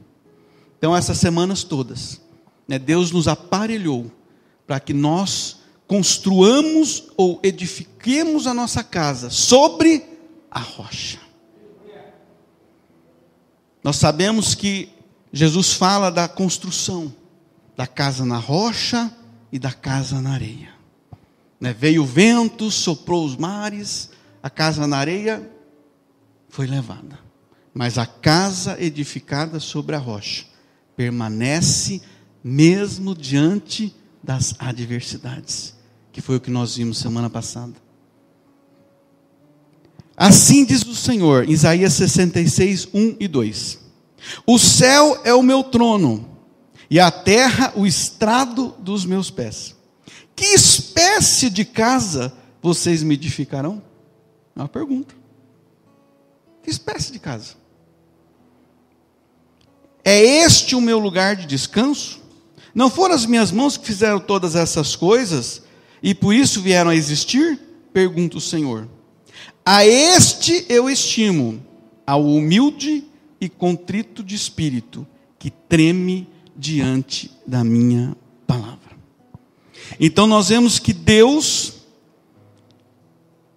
Então, 0.77 0.95
essas 0.95 1.17
semanas 1.17 1.63
todas, 1.63 2.21
né, 2.67 2.79
Deus 2.79 3.11
nos 3.11 3.27
aparelhou 3.27 4.11
para 4.65 4.79
que 4.79 4.93
nós 4.93 5.57
construamos 5.87 7.09
ou 7.17 7.39
edifiquemos 7.43 8.47
a 8.47 8.53
nossa 8.53 8.83
casa 8.83 9.29
sobre 9.29 10.03
a 10.49 10.59
rocha. 10.59 11.19
Nós 13.83 13.97
sabemos 13.97 14.55
que 14.55 14.89
Jesus 15.31 15.73
fala 15.73 16.09
da 16.09 16.27
construção 16.27 17.13
da 17.75 17.85
casa 17.85 18.25
na 18.25 18.37
rocha 18.37 19.11
e 19.55 19.59
da 19.59 19.71
casa 19.71 20.19
na 20.19 20.31
areia. 20.31 20.67
Né? 21.61 21.71
Veio 21.71 22.03
o 22.03 22.05
vento, 22.05 22.69
soprou 22.69 23.25
os 23.25 23.37
mares, 23.37 24.09
a 24.43 24.49
casa 24.49 24.85
na 24.85 24.97
areia 24.97 25.49
foi 26.49 26.67
levada. 26.67 27.17
Mas 27.73 27.97
a 27.97 28.05
casa 28.05 28.75
edificada 28.83 29.57
sobre 29.61 29.95
a 29.95 29.97
rocha 29.97 30.43
permanece 30.93 32.01
mesmo 32.43 33.15
diante 33.15 33.95
das 34.21 34.55
adversidades, 34.59 35.73
que 36.11 36.19
foi 36.19 36.35
o 36.35 36.41
que 36.41 36.51
nós 36.51 36.75
vimos 36.75 36.97
semana 36.97 37.29
passada. 37.29 37.75
Assim 40.17 40.65
diz 40.65 40.81
o 40.81 40.93
Senhor, 40.93 41.47
Isaías 41.49 41.93
66, 41.93 42.89
1 42.93 43.15
e 43.21 43.27
2: 43.29 43.79
O 44.45 44.59
céu 44.59 45.21
é 45.23 45.33
o 45.33 45.41
meu 45.41 45.63
trono, 45.63 46.34
e 46.89 46.99
a 46.99 47.09
terra 47.09 47.73
o 47.75 47.85
estrado 47.85 48.75
dos 48.79 49.05
meus 49.05 49.29
pés. 49.29 49.75
Que 50.35 50.45
espécie 50.45 51.49
de 51.49 51.63
casa 51.63 52.33
vocês 52.61 53.03
me 53.03 53.13
edificarão? 53.13 53.81
É 54.55 54.59
uma 54.59 54.67
pergunta. 54.67 55.15
Que 56.63 56.69
espécie 56.69 57.11
de 57.11 57.19
casa? 57.19 57.55
É 60.03 60.19
este 60.19 60.75
o 60.75 60.81
meu 60.81 60.99
lugar 60.99 61.35
de 61.35 61.45
descanso? 61.45 62.21
Não 62.73 62.89
foram 62.89 63.15
as 63.15 63.25
minhas 63.25 63.51
mãos 63.51 63.77
que 63.77 63.85
fizeram 63.85 64.19
todas 64.19 64.55
essas 64.55 64.95
coisas 64.95 65.63
e 66.03 66.13
por 66.13 66.33
isso 66.33 66.61
vieram 66.61 66.91
a 66.91 66.95
existir? 66.95 67.59
Pergunta 67.93 68.37
o 68.37 68.41
Senhor. 68.41 68.87
A 69.65 69.85
este 69.85 70.65
eu 70.69 70.89
estimo, 70.89 71.63
ao 72.05 72.23
humilde 72.23 73.05
e 73.39 73.49
contrito 73.49 74.23
de 74.23 74.35
espírito, 74.35 75.07
que 75.39 75.49
treme 75.49 76.27
diante 76.55 77.31
da 77.45 77.63
minha 77.63 78.15
palavra. 78.47 78.97
Então 79.99 80.25
nós 80.25 80.49
vemos 80.49 80.79
que 80.79 80.93
Deus, 80.93 81.73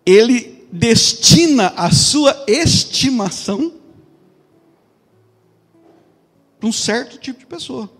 Ele 0.04 0.66
destina 0.70 1.68
a 1.76 1.90
sua 1.90 2.44
estimação 2.46 3.72
para 6.58 6.68
um 6.68 6.72
certo 6.72 7.18
tipo 7.18 7.38
de 7.38 7.46
pessoa. 7.46 7.90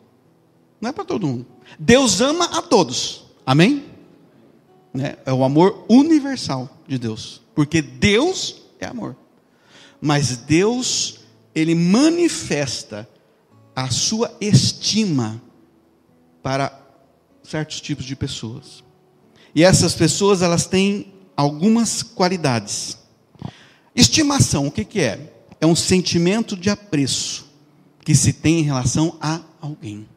Não 0.80 0.90
é 0.90 0.92
para 0.92 1.04
todo 1.04 1.26
mundo. 1.26 1.46
Deus 1.78 2.20
ama 2.20 2.44
a 2.46 2.62
todos. 2.62 3.24
Amém? 3.46 3.84
Né? 4.92 5.16
É 5.24 5.32
o 5.32 5.44
amor 5.44 5.84
universal 5.88 6.68
de 6.86 6.98
Deus. 6.98 7.40
Porque 7.54 7.80
Deus 7.80 8.62
é 8.78 8.86
amor. 8.86 9.16
Mas 10.00 10.36
Deus, 10.36 11.20
Ele 11.54 11.74
manifesta 11.74 13.08
a 13.78 13.90
sua 13.90 14.36
estima 14.40 15.40
para 16.42 16.76
certos 17.44 17.80
tipos 17.80 18.04
de 18.04 18.16
pessoas. 18.16 18.82
E 19.54 19.62
essas 19.62 19.94
pessoas, 19.94 20.42
elas 20.42 20.66
têm 20.66 21.14
algumas 21.36 22.02
qualidades. 22.02 22.98
Estimação, 23.94 24.66
o 24.66 24.72
que, 24.72 24.84
que 24.84 24.98
é? 24.98 25.32
É 25.60 25.66
um 25.66 25.76
sentimento 25.76 26.56
de 26.56 26.68
apreço 26.68 27.46
que 28.04 28.16
se 28.16 28.32
tem 28.32 28.58
em 28.58 28.62
relação 28.62 29.16
a 29.20 29.42
alguém. 29.60 30.08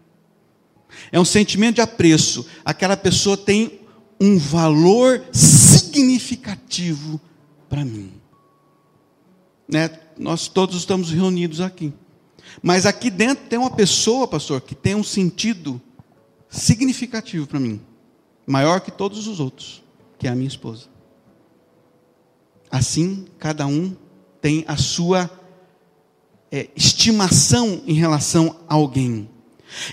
É 1.11 1.19
um 1.19 1.25
sentimento 1.25 1.75
de 1.75 1.81
apreço. 1.81 2.47
Aquela 2.65 2.97
pessoa 2.97 3.37
tem 3.37 3.79
um 4.19 4.39
valor 4.39 5.23
significativo 5.31 7.21
para 7.69 7.85
mim. 7.85 8.11
Né? 9.67 9.87
Nós 10.17 10.47
todos 10.47 10.77
estamos 10.77 11.11
reunidos 11.11 11.61
aqui. 11.61 11.93
Mas 12.61 12.85
aqui 12.85 13.09
dentro 13.09 13.45
tem 13.45 13.57
uma 13.57 13.69
pessoa, 13.69 14.27
pastor, 14.27 14.61
que 14.61 14.75
tem 14.75 14.95
um 14.95 15.03
sentido 15.03 15.81
significativo 16.49 17.47
para 17.47 17.59
mim, 17.59 17.81
maior 18.45 18.81
que 18.81 18.91
todos 18.91 19.27
os 19.27 19.39
outros, 19.39 19.83
que 20.19 20.27
é 20.27 20.31
a 20.31 20.35
minha 20.35 20.47
esposa. 20.47 20.87
Assim, 22.69 23.25
cada 23.37 23.65
um 23.65 23.95
tem 24.41 24.65
a 24.67 24.77
sua 24.77 25.29
é, 26.51 26.69
estimação 26.75 27.81
em 27.85 27.93
relação 27.93 28.59
a 28.67 28.73
alguém. 28.73 29.29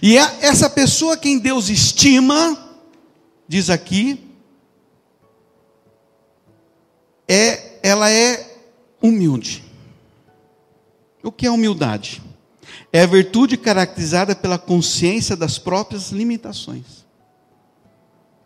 E 0.02 0.18
é 0.18 0.38
essa 0.40 0.68
pessoa 0.68 1.16
quem 1.16 1.38
Deus 1.38 1.68
estima, 1.68 2.80
diz 3.46 3.70
aqui, 3.70 4.24
é, 7.28 7.78
ela 7.82 8.10
é 8.10 8.58
humilde. 9.00 9.64
O 11.22 11.30
que 11.30 11.46
é 11.46 11.50
humildade? 11.50 12.22
É 12.92 13.02
a 13.02 13.06
virtude 13.06 13.56
caracterizada 13.56 14.34
pela 14.34 14.58
consciência 14.58 15.36
das 15.36 15.58
próprias 15.58 16.10
limitações. 16.10 17.06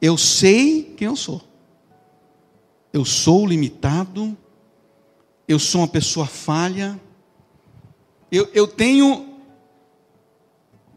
Eu 0.01 0.19
sei 0.19 0.95
quem 0.97 1.07
eu 1.07 1.17
sou. 1.17 1.41
Eu 2.93 3.05
sou 3.05 3.47
limitado. 3.47 4.37
Eu 5.47 5.59
sou 5.59 5.81
uma 5.81 5.89
pessoa 5.89 6.27
falha. 6.27 7.01
Eu, 8.31 8.49
eu 8.53 8.67
tenho. 8.67 9.39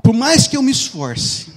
Por 0.02 0.14
mais 0.14 0.48
que 0.48 0.56
eu 0.56 0.62
me 0.62 0.72
esforce, 0.72 1.54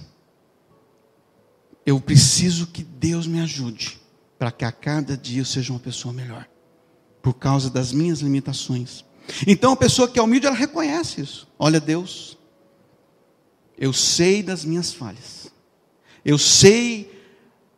eu 1.87 2.01
preciso 2.01 2.67
que 2.67 2.83
Deus 2.83 3.27
me 3.27 3.41
ajude 3.41 3.99
para 4.39 4.53
que 4.53 4.65
a 4.65 4.71
cada 4.73 5.17
dia 5.17 5.41
eu 5.41 5.45
seja 5.45 5.73
uma 5.73 5.81
pessoa 5.81 6.13
melhor, 6.13 6.49
por 7.23 7.35
causa 7.35 7.71
das 7.71 7.93
minhas 7.93 8.21
limitações. 8.21 9.05
Então 9.47 9.73
a 9.73 9.77
pessoa 9.77 10.09
que 10.09 10.19
é 10.19 10.23
humilde, 10.23 10.47
ela 10.47 10.57
reconhece 10.57 11.21
isso. 11.21 11.49
Olha, 11.59 11.81
Deus, 11.81 12.39
eu 13.77 13.93
sei 13.93 14.43
das 14.43 14.65
minhas 14.65 14.93
falhas, 14.93 15.53
eu 16.25 16.39
sei 16.39 17.11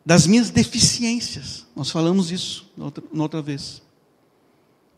das 0.05 0.25
minhas 0.25 0.49
deficiências. 0.49 1.65
Nós 1.75 1.91
falamos 1.91 2.31
isso 2.31 2.71
outra, 2.77 3.03
outra 3.13 3.41
vez. 3.41 3.81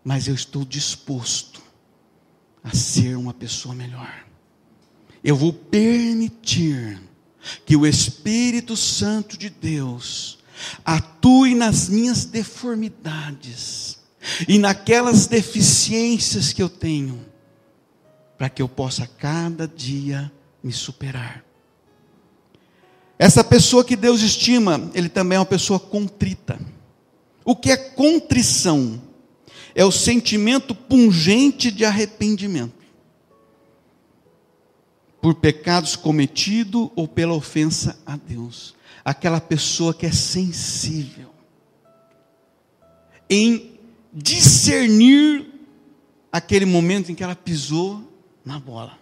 Mas 0.04 0.28
eu 0.28 0.36
estou 0.36 0.66
disposto 0.66 1.62
a 2.64 2.76
ser 2.76 3.18
uma 3.18 3.34
pessoa 3.34 3.76
melhor. 3.76 4.26
Eu 5.24 5.36
vou 5.36 5.54
permitir 5.54 7.02
que 7.66 7.76
o 7.76 7.86
Espírito 7.86 8.76
Santo 8.76 9.38
de 9.38 9.50
Deus 9.50 10.40
atue 10.84 11.56
nas 11.56 11.90
minhas 11.90 12.26
deformidades 12.26 14.03
e 14.48 14.58
naquelas 14.58 15.28
deficiências 15.28 16.54
que 16.54 16.62
eu 16.62 16.70
tenho, 16.70 17.26
para 18.38 18.50
que 18.50 18.62
eu 18.62 18.70
possa 18.70 19.08
cada 19.08 19.68
dia 19.68 20.32
me 20.64 20.72
superar. 20.72 21.44
Essa 23.18 23.44
pessoa 23.44 23.84
que 23.84 23.96
Deus 23.96 24.22
estima, 24.22 24.90
ele 24.94 25.10
também 25.10 25.36
é 25.36 25.40
uma 25.40 25.46
pessoa 25.46 25.80
contrita. 25.80 26.60
O 27.46 27.56
que 27.56 27.72
é 27.72 27.78
contrição? 27.78 29.02
É 29.76 29.84
o 29.84 29.92
sentimento 29.92 30.76
pungente 30.76 31.72
de 31.72 31.84
arrependimento 31.84 32.84
por 35.22 35.36
pecados 35.36 35.96
cometidos 35.96 36.90
ou 36.96 37.08
pela 37.08 37.34
ofensa 37.34 37.98
a 38.06 38.18
Deus. 38.18 38.76
Aquela 39.06 39.40
pessoa 39.40 39.94
que 39.94 40.06
é 40.06 40.12
sensível 40.12 41.34
em 43.30 43.73
discernir 44.14 45.48
aquele 46.32 46.66
momento 46.66 47.12
em 47.12 47.16
que 47.16 47.24
ela 47.24 47.36
pisou 47.36 48.04
na 48.46 48.60
bola, 48.60 48.98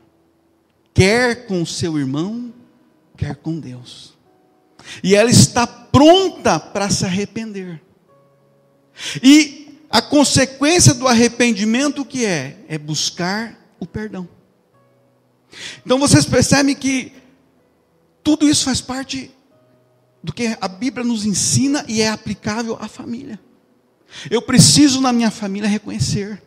quer 0.93 1.45
com 1.47 1.61
o 1.61 1.65
seu 1.65 1.97
irmão, 1.97 2.53
quer 3.17 3.35
com 3.35 3.59
Deus. 3.59 4.13
E 5.03 5.15
ela 5.15 5.29
está 5.29 5.67
pronta 5.67 6.59
para 6.59 6.89
se 6.89 7.05
arrepender. 7.05 7.81
E 9.21 9.79
a 9.89 10.01
consequência 10.01 10.93
do 10.93 11.07
arrependimento 11.07 12.01
o 12.01 12.05
que 12.05 12.25
é? 12.25 12.57
É 12.67 12.77
buscar 12.77 13.59
o 13.79 13.85
perdão. 13.85 14.27
Então 15.85 15.99
vocês 15.99 16.25
percebem 16.25 16.75
que 16.75 17.11
Tudo 18.23 18.47
isso 18.47 18.65
faz 18.65 18.79
parte 18.81 19.31
do 20.23 20.31
que 20.31 20.55
a 20.61 20.67
Bíblia 20.67 21.03
nos 21.03 21.25
ensina 21.25 21.83
e 21.87 22.01
é 22.01 22.09
aplicável 22.09 22.77
à 22.79 22.87
família. 22.87 23.39
Eu 24.29 24.41
preciso 24.41 25.01
na 25.01 25.13
minha 25.13 25.31
família 25.31 25.69
reconhecer 25.69 26.41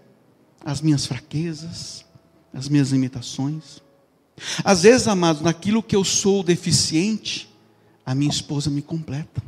as 0.65 0.81
minhas 0.81 1.07
fraquezas, 1.07 2.05
as 2.53 2.69
minhas 2.69 2.91
limitações. 2.91 3.83
Às 4.65 4.83
vezes, 4.83 5.07
amados, 5.07 5.43
naquilo 5.43 5.83
que 5.83 5.95
eu 5.95 6.05
sou 6.05 6.43
deficiente, 6.43 7.49
a 8.05 8.15
minha 8.15 8.31
esposa 8.31 8.71
me 8.71 8.83
completa. 8.83 9.43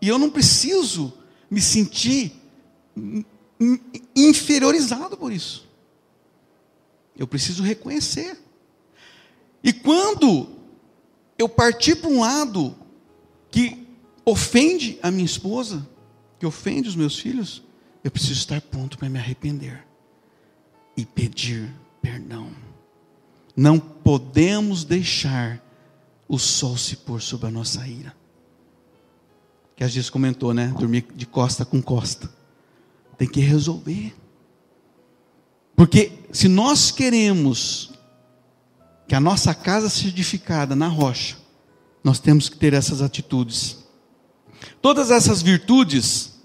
E 0.00 0.08
eu 0.08 0.18
não 0.18 0.30
preciso 0.30 1.12
me 1.50 1.60
sentir 1.60 2.32
inferiorizado 4.14 5.16
por 5.16 5.32
isso. 5.32 5.66
Eu 7.16 7.26
preciso 7.26 7.62
reconhecer. 7.62 8.38
E 9.62 9.72
quando 9.72 10.48
eu 11.36 11.48
partir 11.48 11.96
para 11.96 12.10
um 12.10 12.20
lado 12.20 12.76
que 13.50 13.86
ofende 14.24 14.98
a 15.02 15.10
minha 15.10 15.24
esposa, 15.24 15.86
que 16.38 16.46
ofende 16.46 16.88
os 16.88 16.96
meus 16.96 17.18
filhos, 17.18 17.62
eu 18.02 18.10
preciso 18.10 18.34
estar 18.34 18.60
pronto 18.60 18.96
para 18.96 19.08
me 19.08 19.18
arrepender 19.18 19.84
e 20.96 21.04
pedir 21.04 21.72
perdão. 22.00 22.50
Não 23.56 23.78
podemos 23.78 24.84
deixar 24.84 25.60
o 26.28 26.38
sol 26.38 26.76
se 26.76 26.96
pôr 26.96 27.20
sobre 27.20 27.48
a 27.48 27.50
nossa 27.50 27.86
ira. 27.86 28.14
Que 29.74 29.82
a 29.82 29.88
gente 29.88 30.10
comentou, 30.10 30.52
né? 30.52 30.74
Dormir 30.78 31.06
de 31.14 31.26
costa 31.26 31.64
com 31.64 31.82
costa. 31.82 32.30
Tem 33.16 33.28
que 33.28 33.40
resolver. 33.40 34.14
Porque 35.74 36.12
se 36.32 36.48
nós 36.48 36.90
queremos 36.90 37.92
que 39.06 39.14
a 39.14 39.20
nossa 39.20 39.54
casa 39.54 39.88
seja 39.88 40.08
edificada 40.08 40.76
na 40.76 40.88
rocha, 40.88 41.36
nós 42.02 42.18
temos 42.20 42.48
que 42.48 42.56
ter 42.56 42.74
essas 42.74 43.00
atitudes. 43.00 43.87
Todas 44.80 45.10
essas 45.10 45.42
virtudes, 45.42 46.38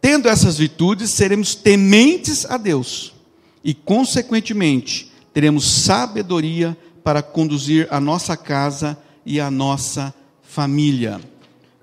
tendo 0.00 0.28
essas 0.28 0.58
virtudes, 0.58 1.10
seremos 1.10 1.54
tementes 1.54 2.44
a 2.44 2.56
Deus 2.56 3.14
e, 3.62 3.72
consequentemente, 3.72 5.12
teremos 5.32 5.64
sabedoria 5.64 6.76
para 7.04 7.22
conduzir 7.22 7.86
a 7.90 8.00
nossa 8.00 8.36
casa 8.36 8.98
e 9.24 9.40
a 9.40 9.50
nossa 9.50 10.14
família. 10.42 11.20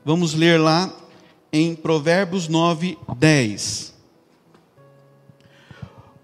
Vamos 0.05 0.33
ler 0.33 0.59
lá 0.59 0.93
em 1.51 1.75
Provérbios 1.75 2.47
9, 2.47 2.97
10. 3.17 3.93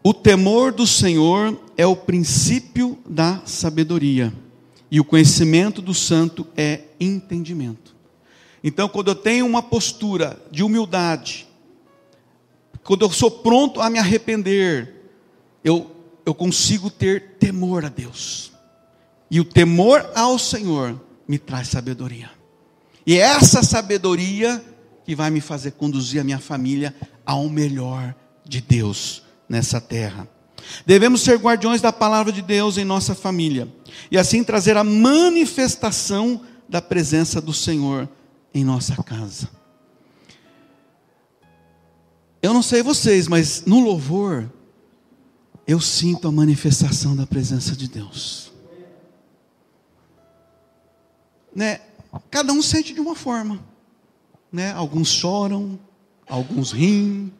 O 0.03 0.13
temor 0.13 0.71
do 0.71 0.85
Senhor 0.85 1.59
é 1.75 1.85
o 1.85 1.95
princípio 1.95 2.99
da 3.09 3.41
sabedoria, 3.45 4.31
e 4.91 4.99
o 4.99 5.03
conhecimento 5.03 5.81
do 5.81 5.95
santo 5.95 6.45
é 6.55 6.81
entendimento. 6.99 7.94
Então, 8.63 8.87
quando 8.87 9.09
eu 9.09 9.15
tenho 9.15 9.45
uma 9.45 9.61
postura 9.61 10.39
de 10.51 10.63
humildade, 10.63 11.47
quando 12.83 13.03
eu 13.03 13.11
sou 13.11 13.31
pronto 13.31 13.81
a 13.81 13.89
me 13.89 13.99
arrepender, 13.99 14.93
eu, 15.63 15.91
eu 16.25 16.33
consigo 16.33 16.89
ter 16.89 17.37
temor 17.39 17.85
a 17.85 17.89
Deus. 17.89 18.51
E 19.29 19.39
o 19.39 19.45
temor 19.45 20.09
ao 20.15 20.37
Senhor 20.37 20.99
me 21.27 21.39
traz 21.39 21.67
sabedoria. 21.67 22.29
E 23.05 23.15
é 23.15 23.21
essa 23.21 23.63
sabedoria 23.63 24.63
que 25.03 25.15
vai 25.15 25.29
me 25.29 25.41
fazer 25.41 25.71
conduzir 25.71 26.21
a 26.21 26.23
minha 26.23 26.39
família 26.39 26.95
ao 27.25 27.49
melhor 27.49 28.15
de 28.43 28.61
Deus 28.61 29.23
nessa 29.47 29.79
terra. 29.79 30.27
Devemos 30.85 31.21
ser 31.21 31.37
guardiões 31.37 31.81
da 31.81 31.93
palavra 31.93 32.31
de 32.31 32.41
Deus 32.41 32.77
em 32.77 32.85
nossa 32.85 33.13
família 33.13 33.67
e 34.09 34.17
assim 34.17 34.43
trazer 34.43 34.77
a 34.77 34.83
manifestação 34.83 36.41
da 36.67 36.81
presença 36.81 37.39
do 37.39 37.53
Senhor 37.53 38.09
em 38.55 38.63
nossa 38.63 38.95
casa. 39.03 39.49
Eu 42.41 42.53
não 42.53 42.63
sei 42.63 42.81
vocês, 42.81 43.27
mas 43.27 43.65
no 43.65 43.81
louvor 43.81 44.49
eu 45.67 45.81
sinto 45.81 46.27
a 46.27 46.31
manifestação 46.31 47.15
da 47.15 47.27
presença 47.27 47.75
de 47.75 47.89
Deus. 47.89 48.53
Né? 51.53 51.81
Cada 52.31 52.53
um 52.53 52.61
sente 52.61 52.93
de 52.93 53.01
uma 53.01 53.13
forma. 53.13 53.59
Né? 54.49 54.71
Alguns 54.71 55.09
choram, 55.09 55.77
alguns 56.25 56.71
riem, 56.71 57.33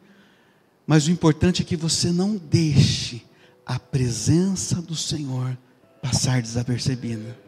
mas 0.86 1.06
o 1.06 1.10
importante 1.10 1.62
é 1.62 1.64
que 1.64 1.76
você 1.76 2.12
não 2.12 2.36
deixe 2.36 3.24
a 3.64 3.78
presença 3.78 4.82
do 4.82 4.94
Senhor 4.94 5.56
passar 6.02 6.42
desapercebida. 6.42 7.38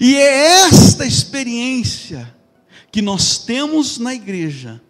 E 0.00 0.14
é 0.14 0.66
esta 0.66 1.04
experiência 1.04 2.41
que 2.90 3.02
nós 3.02 3.38
temos 3.38 3.98
na 3.98 4.14
igreja 4.14 4.82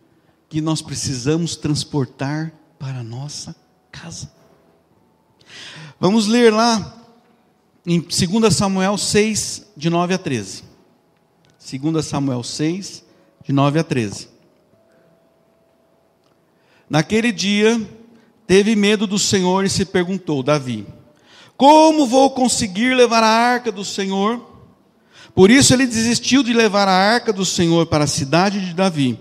que 0.49 0.61
nós 0.61 0.83
precisamos 0.83 1.57
transportar 1.57 2.53
para 2.79 2.99
a 2.99 3.03
nossa 3.03 3.57
casa. 3.91 4.31
Vamos 5.99 6.27
ler 6.27 6.53
lá 6.53 7.01
em 7.87 8.01
2 8.01 8.55
Samuel 8.55 8.99
6, 8.99 9.73
de 9.77 9.89
9 9.89 10.15
a 10.15 10.19
13. 10.19 10.65
2 11.81 12.05
Samuel 12.05 12.43
6, 12.43 13.05
de 13.45 13.53
9 13.53 13.79
a 13.79 13.85
13. 13.85 14.29
Naquele 16.91 17.33
dia, 17.33 17.81
teve 18.47 18.77
medo 18.77 19.07
do 19.07 19.19
Senhor 19.19 19.65
e 19.65 19.71
se 19.71 19.87
perguntou: 19.87 20.43
Davi, 20.43 20.87
como 21.57 22.07
vou 22.07 22.33
conseguir 22.33 22.95
levar 22.95 23.23
a 23.23 23.27
arca 23.27 23.73
do 23.73 23.87
Senhor? 23.87 24.52
Por 25.35 25.51
isso 25.51 25.73
ele 25.73 25.87
desistiu 25.87 26.43
de 26.43 26.53
levar 26.53 26.89
a 26.89 26.93
arca 26.93 27.33
do 27.33 27.45
Senhor 27.45 27.87
para 27.87 28.05
a 28.05 28.09
cidade 28.09 28.61
de 28.61 28.75
Davi. 28.75 29.19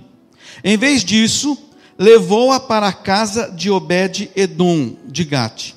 Em 0.64 0.78
vez 0.78 1.04
disso, 1.04 1.58
levou-a 1.98 2.60
para 2.60 2.88
a 2.88 2.94
casa 2.94 3.50
de 3.50 3.70
Obed-Edom 3.70 4.96
de 5.06 5.24
Gate. 5.24 5.74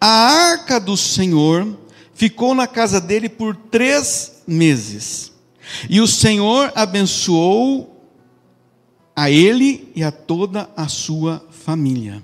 A 0.00 0.08
arca 0.08 0.78
do 0.78 0.96
Senhor 0.96 1.66
ficou 2.14 2.54
na 2.54 2.66
casa 2.66 3.00
dele 3.00 3.28
por 3.28 3.54
três 3.54 4.42
meses. 4.46 5.32
E 5.88 6.00
o 6.00 6.06
Senhor 6.06 6.72
abençoou 6.74 7.98
a 9.14 9.30
ele 9.30 9.90
e 9.94 10.02
a 10.02 10.12
toda 10.12 10.70
a 10.76 10.88
sua 10.88 11.44
família. 11.50 12.22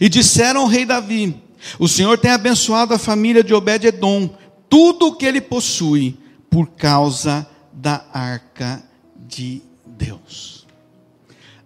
E 0.00 0.08
disseram 0.08 0.62
ao 0.62 0.66
rei 0.66 0.84
Davi: 0.84 1.36
O 1.78 1.86
Senhor 1.88 2.18
tem 2.18 2.30
abençoado 2.30 2.92
a 2.92 2.98
família 2.98 3.42
de 3.44 3.54
Obed-edom, 3.54 4.30
tudo 4.68 5.06
o 5.08 5.16
que 5.16 5.24
ele 5.24 5.40
possui, 5.40 6.16
por 6.50 6.68
causa 6.70 7.46
da 7.72 8.04
arca 8.12 8.82
de 9.16 9.62
Deus. 9.84 10.66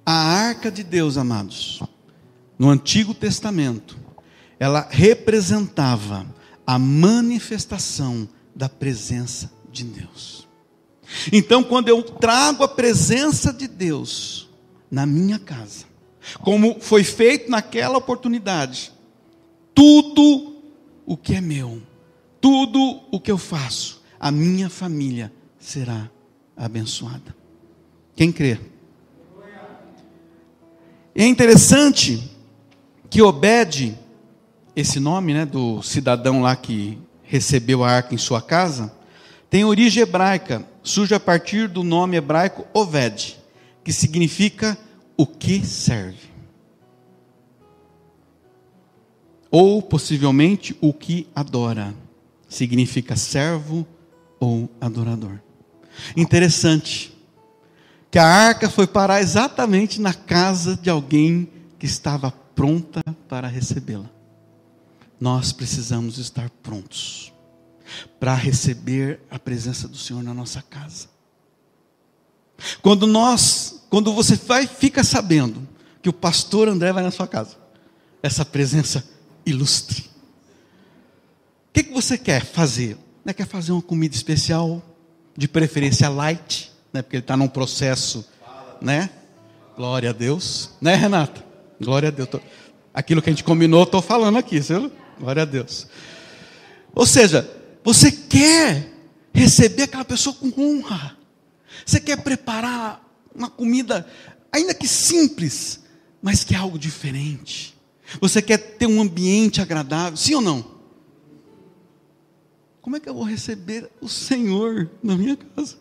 A 0.05 0.13
arca 0.13 0.71
de 0.71 0.83
Deus, 0.83 1.17
amados, 1.17 1.83
no 2.59 2.69
Antigo 2.69 3.15
Testamento, 3.15 3.99
ela 4.59 4.87
representava 4.91 6.27
a 6.67 6.79
manifestação 6.79 8.29
da 8.55 8.69
presença 8.69 9.51
de 9.71 9.85
Deus. 9.85 10.47
Então, 11.33 11.63
quando 11.63 11.89
eu 11.89 12.03
trago 12.03 12.63
a 12.63 12.69
presença 12.69 13.53
de 13.53 13.67
Deus, 13.67 14.49
na 14.91 15.07
minha 15.07 15.39
casa, 15.39 15.85
como 16.41 16.79
foi 16.81 17.05
feito 17.05 17.51
naquela 17.51 17.99
oportunidade, 17.99 18.93
tudo 19.75 20.63
o 21.07 21.17
que 21.17 21.35
é 21.35 21.41
meu, 21.41 21.83
tudo 22.41 23.01
o 23.11 23.21
que 23.21 23.31
eu 23.31 23.39
faço, 23.39 24.00
a 24.21 24.31
minha 24.31 24.69
família 24.69 25.33
será 25.59 26.11
abençoada. 26.55 27.35
Quem 28.15 28.31
crê? 28.31 28.61
É 31.15 31.27
interessante 31.27 32.31
que 33.09 33.23
Obed, 33.23 33.99
esse 34.77 35.01
nome 35.01 35.33
né, 35.33 35.47
do 35.47 35.83
cidadão 35.83 36.43
lá 36.43 36.55
que 36.55 36.99
recebeu 37.23 37.83
a 37.83 37.91
arca 37.91 38.15
em 38.15 38.19
sua 38.19 38.43
casa, 38.43 38.93
tem 39.49 39.65
origem 39.65 40.03
hebraica, 40.03 40.65
surge 40.83 41.15
a 41.15 41.21
partir 41.21 41.67
do 41.67 41.83
nome 41.83 42.17
hebraico 42.17 42.67
Oved 42.75 43.41
que 43.83 43.93
significa 43.93 44.79
o 45.17 45.27
que 45.27 45.65
serve. 45.65 46.31
Ou 49.51 49.83
possivelmente 49.83 50.77
o 50.81 50.93
que 50.93 51.27
adora, 51.35 51.95
significa 52.49 53.17
servo 53.17 53.87
ou 54.41 54.69
adorador. 54.81 55.39
Interessante 56.17 57.17
que 58.11 58.19
a 58.19 58.27
arca 58.27 58.69
foi 58.69 58.87
parar 58.87 59.21
exatamente 59.21 60.01
na 60.01 60.13
casa 60.13 60.75
de 60.77 60.91
alguém 60.91 61.49
que 61.79 61.87
estava 61.87 62.31
pronta 62.31 63.03
para 63.29 63.47
recebê-la. 63.47 64.11
Nós 65.21 65.53
precisamos 65.53 66.19
estar 66.19 66.51
prontos 66.63 67.33
para 68.19 68.35
receber 68.35 69.21
a 69.31 69.39
presença 69.39 69.87
do 69.87 69.97
Senhor 69.97 70.23
na 70.23 70.35
nossa 70.35 70.63
casa. 70.63 71.09
Quando 72.83 73.07
nós, 73.07 73.85
quando 73.89 74.13
você 74.13 74.37
vai, 74.37 74.67
fica 74.67 75.05
sabendo 75.05 75.67
que 76.03 76.09
o 76.09 76.13
pastor 76.13 76.69
André 76.69 76.93
vai 76.93 77.03
na 77.03 77.11
sua 77.11 77.27
casa, 77.27 77.57
essa 78.23 78.45
presença 78.45 79.05
ilustre. 79.45 80.03
O 81.69 81.73
que, 81.73 81.85
que 81.85 81.93
você 81.93 82.19
quer 82.19 82.45
fazer? 82.45 82.97
Né, 83.25 83.33
quer 83.33 83.47
fazer 83.47 83.73
uma 83.73 83.83
comida 83.83 84.15
especial, 84.15 84.83
de 85.37 85.49
preferência 85.49 86.09
light, 86.09 86.73
né, 86.93 87.03
porque 87.03 87.17
ele 87.17 87.23
está 87.23 87.37
num 87.37 87.49
processo, 87.49 88.27
né? 88.81 89.11
Glória 89.77 90.11
a 90.11 90.13
Deus, 90.13 90.71
né, 90.81 90.95
Renata? 90.95 91.45
Glória 91.81 92.09
a 92.09 92.13
Deus. 92.13 92.29
Aquilo 92.93 93.23
que 93.23 93.31
a 93.31 93.33
gente 93.33 93.45
combinou, 93.45 93.85
estou 93.85 94.03
falando 94.03 94.37
aqui, 94.37 94.61
viu? 94.61 94.91
Glória 95.19 95.43
a 95.43 95.47
Deus. 95.47 95.87
Ou 96.95 97.07
seja, 97.07 97.49
você 97.85 98.11
quer 98.11 98.93
receber 99.33 99.85
aquela 99.85 100.05
pessoa 100.05 100.35
com 100.35 100.53
honra. 100.59 101.17
Você 101.87 102.01
quer 102.01 102.23
preparar 102.23 103.03
uma 103.35 103.49
comida, 103.49 104.07
ainda 104.53 104.75
que 104.75 104.89
simples, 104.89 105.81
mas 106.21 106.45
que 106.45 106.55
é 106.55 106.59
algo 106.59 106.79
diferente. 106.79 107.75
Você 108.21 108.43
quer 108.43 108.59
ter 108.59 108.87
um 108.87 109.01
ambiente 109.01 109.61
agradável, 109.61 110.17
sim 110.17 110.35
ou 110.35 110.41
não? 110.41 110.80
Como 112.81 112.97
é 112.97 113.01
que 113.01 113.09
eu 113.09 113.15
vou 113.15 113.25
receber 113.25 113.91
o 114.01 114.09
Senhor 114.09 114.91
na 115.03 115.17
minha 115.17 115.37
casa? 115.37 115.79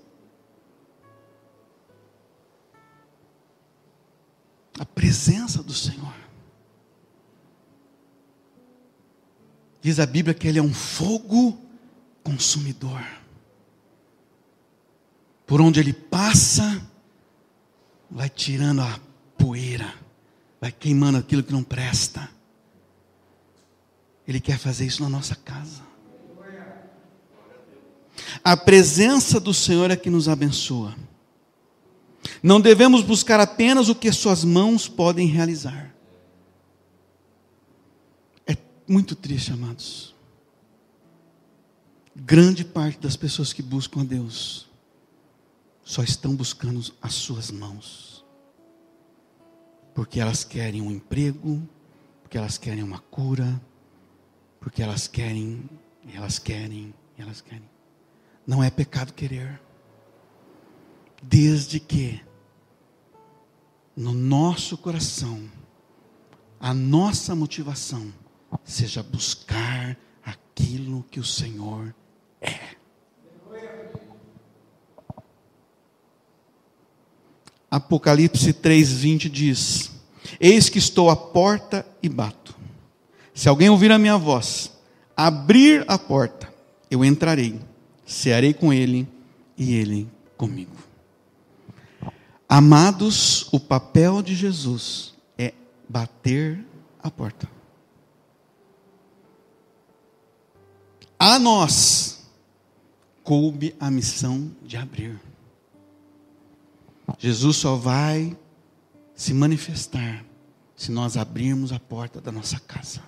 A 4.77 4.85
presença 4.85 5.63
do 5.63 5.73
Senhor. 5.73 6.13
Diz 9.81 9.99
a 9.99 10.05
Bíblia 10.05 10.33
que 10.33 10.47
Ele 10.47 10.59
é 10.59 10.61
um 10.61 10.73
fogo 10.73 11.57
consumidor. 12.23 13.01
Por 15.45 15.61
onde 15.61 15.79
Ele 15.79 15.93
passa, 15.93 16.85
vai 18.11 18.29
tirando 18.29 18.81
a 18.81 18.99
poeira, 19.37 19.93
vai 20.59 20.71
queimando 20.71 21.17
aquilo 21.17 21.43
que 21.43 21.53
não 21.53 21.63
presta. 21.63 22.29
Ele 24.27 24.39
quer 24.39 24.59
fazer 24.59 24.85
isso 24.85 25.01
na 25.01 25.09
nossa 25.09 25.35
casa. 25.35 25.88
A 28.43 28.55
presença 28.55 29.39
do 29.39 29.53
Senhor 29.53 29.91
é 29.91 29.95
que 29.95 30.09
nos 30.09 30.27
abençoa. 30.27 30.95
Não 32.41 32.59
devemos 32.59 33.01
buscar 33.01 33.39
apenas 33.39 33.89
o 33.89 33.95
que 33.95 34.11
Suas 34.11 34.43
mãos 34.43 34.87
podem 34.87 35.27
realizar. 35.27 35.93
É 38.45 38.55
muito 38.87 39.15
triste, 39.15 39.51
amados. 39.51 40.15
Grande 42.15 42.65
parte 42.65 42.99
das 42.99 43.15
pessoas 43.15 43.53
que 43.53 43.61
buscam 43.61 44.01
a 44.01 44.03
Deus 44.03 44.67
só 45.83 46.03
estão 46.03 46.35
buscando 46.35 46.79
as 47.01 47.13
Suas 47.13 47.49
mãos. 47.49 48.23
Porque 49.93 50.19
elas 50.19 50.43
querem 50.43 50.81
um 50.81 50.91
emprego, 50.91 51.67
porque 52.21 52.37
elas 52.37 52.57
querem 52.57 52.83
uma 52.83 52.99
cura, 52.99 53.59
porque 54.59 54.83
elas 54.83 55.07
querem, 55.07 55.67
elas 56.13 56.37
querem, 56.37 56.93
elas 57.17 57.41
querem. 57.41 57.67
Não 58.49 58.63
é 58.63 58.71
pecado 58.71 59.13
querer. 59.13 59.61
Desde 61.21 61.79
que 61.79 62.19
no 63.95 64.11
nosso 64.11 64.75
coração 64.75 65.47
a 66.59 66.73
nossa 66.73 67.35
motivação 67.35 68.11
seja 68.63 69.03
buscar 69.03 69.95
aquilo 70.25 71.05
que 71.11 71.19
o 71.19 71.23
Senhor 71.23 71.93
é. 72.41 72.75
Apocalipse 77.69 78.51
3:20 78.51 79.29
diz: 79.29 79.91
Eis 80.39 80.69
que 80.69 80.79
estou 80.79 81.11
à 81.11 81.15
porta 81.15 81.85
e 82.01 82.09
bato. 82.09 82.57
Se 83.31 83.47
alguém 83.47 83.69
ouvir 83.69 83.91
a 83.91 83.99
minha 83.99 84.17
voz, 84.17 84.71
abrir 85.15 85.85
a 85.87 85.99
porta, 85.99 86.51
eu 86.89 87.05
entrarei 87.05 87.68
cearei 88.09 88.53
com 88.53 88.73
ele 88.73 89.07
e 89.55 89.75
ele 89.75 90.09
comigo. 90.35 90.75
Amados, 92.47 93.47
o 93.53 93.59
papel 93.59 94.23
de 94.23 94.33
Jesus 94.33 95.13
é 95.37 95.53
bater 95.87 96.65
a 97.01 97.11
porta. 97.11 97.47
A 101.19 101.37
nós 101.37 102.25
coube 103.23 103.75
a 103.79 103.91
missão 103.91 104.51
de 104.63 104.75
abrir. 104.77 105.19
Jesus 107.19 107.57
só 107.57 107.75
vai 107.75 108.35
se 109.13 109.33
manifestar 109.33 110.25
se 110.75 110.91
nós 110.91 111.17
abrirmos 111.17 111.71
a 111.71 111.79
porta 111.79 112.19
da 112.19 112.31
nossa 112.31 112.59
casa. 112.59 113.03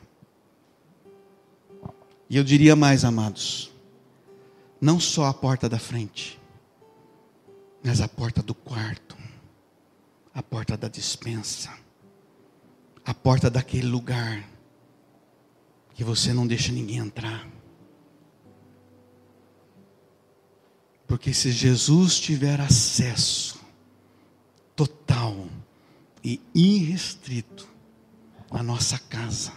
E 2.30 2.38
eu 2.38 2.44
diria 2.44 2.76
mais, 2.76 3.04
amados, 3.04 3.71
não 4.82 5.00
só 5.00 5.26
a 5.26 5.34
porta 5.34 5.70
da 5.70 5.78
frente, 5.78 6.42
mas 7.84 8.02
a 8.02 8.08
porta 8.08 8.42
do 8.42 8.56
quarto, 8.56 9.16
a 10.34 10.42
porta 10.42 10.76
da 10.76 10.88
dispensa, 10.88 11.72
a 13.06 13.14
porta 13.14 13.48
daquele 13.48 13.88
lugar 13.88 14.44
que 15.94 16.04
você 16.04 16.34
não 16.34 16.48
deixa 16.48 16.72
ninguém 16.72 16.98
entrar. 16.98 17.48
Porque 21.06 21.32
se 21.34 21.52
Jesus 21.52 22.20
tiver 22.20 22.60
acesso 22.60 23.60
total 24.76 25.48
e 26.24 26.42
irrestrito 26.56 27.68
à 28.50 28.64
nossa 28.64 28.98
casa, 28.98 29.52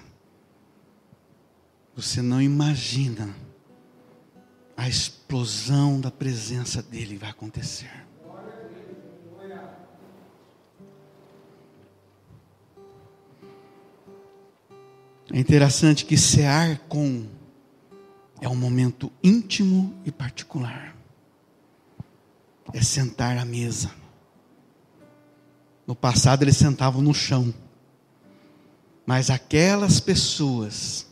você 1.95 2.21
não 2.21 2.43
imagina 2.43 3.35
a 4.85 4.89
explosão 4.89 5.99
da 5.99 6.11
presença 6.11 6.83
dele 6.83 7.17
vai 7.17 7.31
acontecer. 7.31 7.91
É 15.33 15.39
interessante 15.39 16.05
que 16.05 16.19
cear 16.19 16.81
com 16.81 17.27
é 18.43 18.49
um 18.49 18.55
momento 18.55 19.11
íntimo 19.23 19.95
e 20.05 20.13
particular. 20.13 20.95
É 22.75 22.83
sentar 22.83 23.39
à 23.39 23.45
mesa. 23.47 23.91
No 25.87 25.97
passado 25.97 26.43
eles 26.43 26.59
sentavam 26.59 27.01
no 27.01 27.15
chão. 27.15 27.55
Mas 29.07 29.31
aquelas 29.31 29.99
pessoas 29.99 31.07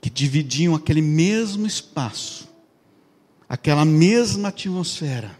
que 0.00 0.08
dividiam 0.08 0.74
aquele 0.74 1.02
mesmo 1.02 1.66
espaço 1.66 2.53
aquela 3.54 3.84
mesma 3.84 4.48
atmosfera, 4.48 5.30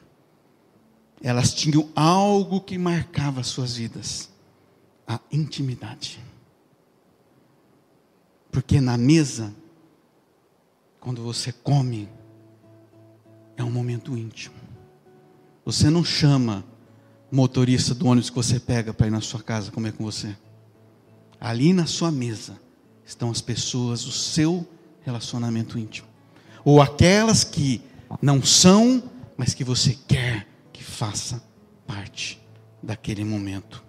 elas 1.21 1.53
tinham 1.53 1.89
algo 1.97 2.61
que 2.61 2.79
marcava 2.79 3.41
as 3.41 3.49
suas 3.49 3.77
vidas: 3.77 4.31
a 5.07 5.19
intimidade. 5.33 6.21
Porque 8.53 8.81
na 8.81 8.97
mesa, 8.97 9.53
quando 11.01 11.23
você 11.23 11.51
come, 11.51 12.09
é 13.57 13.65
um 13.65 13.71
momento 13.71 14.17
íntimo. 14.17 14.55
Você 15.65 15.91
não 15.91 16.05
chama 16.05 16.65
o 17.33 17.37
motorista 17.37 17.97
do 17.97 18.07
ônibus 18.07 18.31
que 18.31 18.37
você 18.37 18.61
pega 18.61 18.95
para 18.95 19.09
ir 19.09 19.11
na 19.11 19.21
sua 19.21 19.43
casa 19.43 19.73
comer 19.73 19.93
com 19.93 20.05
você. 20.05 20.37
Ali 21.41 21.73
na 21.73 21.87
sua 21.87 22.13
mesa 22.13 22.61
estão 23.05 23.29
as 23.31 23.41
pessoas, 23.41 24.07
o 24.07 24.13
seu 24.13 24.65
relacionamento 25.03 25.77
íntimo. 25.77 26.07
Ou 26.65 26.81
aquelas 26.81 27.43
que 27.43 27.83
não 28.21 28.43
são, 28.43 29.03
mas 29.37 29.55
que 29.55 29.65
você 29.65 29.99
quer 30.07 30.47
que 30.73 30.83
faça 30.83 31.43
parte 31.87 32.41
daquele 32.83 33.25
momento. 33.25 33.83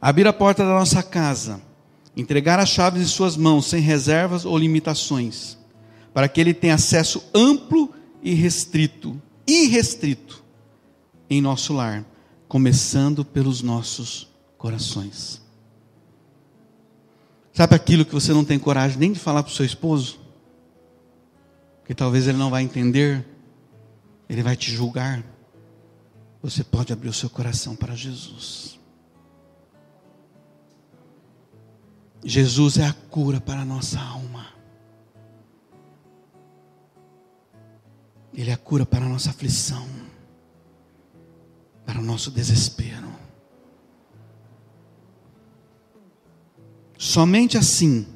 Abrir 0.00 0.26
a 0.26 0.32
porta 0.32 0.64
da 0.64 0.70
nossa 0.70 1.02
casa, 1.02 1.62
entregar 2.16 2.58
as 2.58 2.68
chaves 2.68 3.02
em 3.02 3.06
suas 3.06 3.36
mãos, 3.36 3.66
sem 3.66 3.80
reservas 3.80 4.44
ou 4.44 4.58
limitações, 4.58 5.56
para 6.12 6.28
que 6.28 6.40
ele 6.40 6.52
tenha 6.52 6.74
acesso 6.74 7.22
amplo 7.34 7.92
e 8.22 8.34
restrito, 8.34 9.20
irrestrito, 9.46 10.42
em 11.28 11.40
nosso 11.40 11.72
lar, 11.72 12.04
começando 12.48 13.24
pelos 13.24 13.62
nossos 13.62 14.28
corações. 14.58 15.40
Sabe 17.52 17.74
aquilo 17.74 18.04
que 18.04 18.14
você 18.14 18.32
não 18.32 18.44
tem 18.44 18.58
coragem 18.58 18.98
nem 18.98 19.12
de 19.12 19.18
falar 19.18 19.42
para 19.42 19.50
o 19.50 19.54
seu 19.54 19.64
esposo? 19.64 20.21
Que 21.92 21.96
talvez 21.96 22.26
ele 22.26 22.38
não 22.38 22.48
vai 22.48 22.62
entender, 22.62 23.22
ele 24.26 24.42
vai 24.42 24.56
te 24.56 24.70
julgar. 24.70 25.22
Você 26.42 26.64
pode 26.64 26.90
abrir 26.90 27.10
o 27.10 27.12
seu 27.12 27.28
coração 27.28 27.76
para 27.76 27.94
Jesus. 27.94 28.80
Jesus 32.24 32.78
é 32.78 32.86
a 32.86 32.94
cura 32.94 33.42
para 33.42 33.60
a 33.60 33.64
nossa 33.66 34.00
alma. 34.00 34.46
Ele 38.32 38.50
é 38.50 38.54
a 38.54 38.56
cura 38.56 38.86
para 38.86 39.04
a 39.04 39.08
nossa 39.10 39.28
aflição, 39.28 39.86
para 41.84 42.00
o 42.00 42.02
nosso 42.02 42.30
desespero. 42.30 43.12
Somente 46.96 47.58
assim 47.58 48.06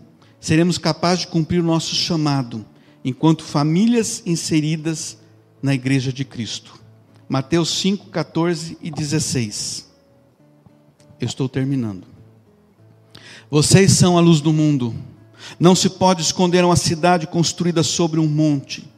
seremos 0.41 0.79
capazes 0.79 1.21
de 1.21 1.27
cumprir 1.27 1.61
o 1.61 1.67
nosso 1.67 1.95
chamado 1.95 2.65
enquanto 3.07 3.45
famílias 3.45 4.21
inseridas 4.27 5.17
na 5.63 5.73
igreja 5.73 6.13
de 6.13 6.25
Cristo. 6.25 6.75
Mateus 7.29 7.69
5, 7.79 8.09
14 8.09 8.77
e 8.83 8.91
16. 8.91 9.89
Eu 11.21 11.27
estou 11.27 11.49
terminando. 11.49 12.05
Vocês 13.49 13.93
são 13.93 14.19
a 14.19 14.21
luz 14.21 14.41
do 14.41 14.53
mundo. 14.53 14.93
Não 15.59 15.77
se 15.77 15.89
pode 15.89 16.21
esconder 16.21 16.65
uma 16.65 16.75
cidade 16.75 17.29
construída 17.29 17.85
sobre 17.85 18.19
um 18.19 18.27
monte. 18.27 18.91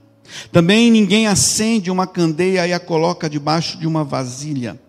Também 0.51 0.91
ninguém 0.91 1.27
acende 1.27 1.91
uma 1.91 2.07
candeia 2.07 2.67
e 2.67 2.73
a 2.73 2.81
coloca 2.81 3.29
debaixo 3.29 3.77
de 3.77 3.87
uma 3.87 4.05
vasilha. 4.05 4.81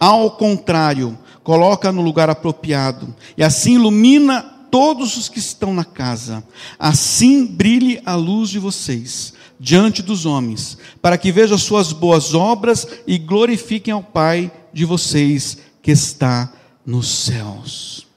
Ao 0.00 0.32
contrário, 0.32 1.16
coloca 1.44 1.92
no 1.92 2.02
lugar 2.02 2.28
apropriado, 2.28 3.14
e 3.36 3.44
assim 3.44 3.74
ilumina 3.74 4.53
todos 4.74 5.16
os 5.16 5.28
que 5.28 5.38
estão 5.38 5.72
na 5.72 5.84
casa. 5.84 6.44
Assim 6.76 7.46
brilhe 7.46 8.02
a 8.04 8.16
luz 8.16 8.50
de 8.50 8.58
vocês 8.58 9.32
diante 9.56 10.02
dos 10.02 10.26
homens, 10.26 10.76
para 11.00 11.16
que 11.16 11.30
vejam 11.30 11.56
suas 11.56 11.92
boas 11.92 12.34
obras 12.34 12.84
e 13.06 13.16
glorifiquem 13.16 13.94
ao 13.94 14.02
Pai 14.02 14.50
de 14.72 14.84
vocês 14.84 15.58
que 15.80 15.92
está 15.92 16.52
nos 16.84 17.06
céus. 17.08 18.08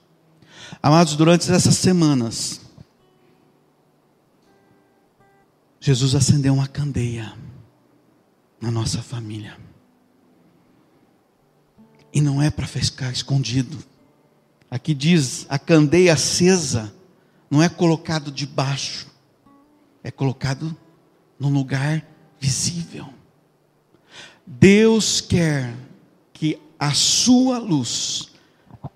Amados, 0.82 1.15
durante 1.15 1.52
essas 1.52 1.78
semanas, 1.78 2.60
Jesus 5.80 6.15
acendeu 6.15 6.56
uma 6.56 6.67
candeia 6.67 7.34
na 8.60 8.72
nossa 8.72 9.04
família. 9.04 9.56
E 12.12 12.20
não 12.20 12.41
é 12.41 12.50
para 12.50 12.65
ficar 12.65 13.12
escondido. 13.12 13.78
Aqui 14.69 14.93
diz: 14.93 15.45
a 15.49 15.58
candeia 15.58 16.13
acesa 16.13 16.93
não 17.49 17.63
é 17.63 17.69
colocado 17.69 18.32
debaixo, 18.32 19.08
é 20.03 20.12
colocado 20.12 20.75
num 21.39 21.49
lugar 21.49 22.06
visível. 22.39 23.08
Deus 24.45 25.21
quer 25.21 25.75
que 26.34 26.60
a 26.80 26.93
sua 26.93 27.58
luz, 27.58 28.32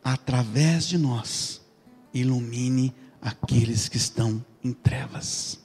através 0.04 0.88
de 0.88 0.98
nós, 0.98 1.62
ilumine 2.14 2.94
aqueles 3.22 3.88
que 3.90 3.98
estão 3.98 4.44
em 4.64 4.72
trevas. 4.72 5.60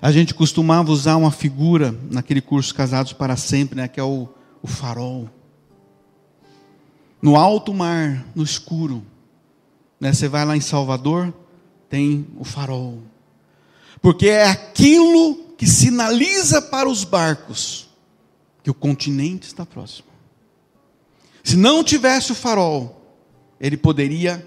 A 0.00 0.12
gente 0.12 0.34
costumava 0.34 0.92
usar 0.92 1.16
uma 1.16 1.30
figura 1.30 1.94
naquele 2.10 2.40
curso 2.40 2.74
Casados 2.74 3.12
para 3.12 3.36
Sempre, 3.36 3.76
né, 3.76 3.88
que 3.88 3.98
é 3.98 4.02
o, 4.02 4.28
o 4.62 4.66
farol. 4.66 5.30
No 7.20 7.36
alto 7.36 7.72
mar, 7.72 8.26
no 8.34 8.42
escuro, 8.42 9.04
né, 10.00 10.12
você 10.12 10.28
vai 10.28 10.44
lá 10.44 10.56
em 10.56 10.60
Salvador, 10.60 11.32
tem 11.88 12.26
o 12.38 12.44
farol. 12.44 13.02
Porque 14.00 14.28
é 14.28 14.48
aquilo 14.48 15.36
que 15.56 15.66
sinaliza 15.66 16.60
para 16.60 16.88
os 16.88 17.04
barcos 17.04 17.88
que 18.62 18.70
o 18.70 18.74
continente 18.74 19.46
está 19.46 19.64
próximo. 19.64 20.08
Se 21.42 21.56
não 21.56 21.82
tivesse 21.82 22.32
o 22.32 22.34
farol, 22.34 23.00
ele 23.60 23.76
poderia 23.76 24.46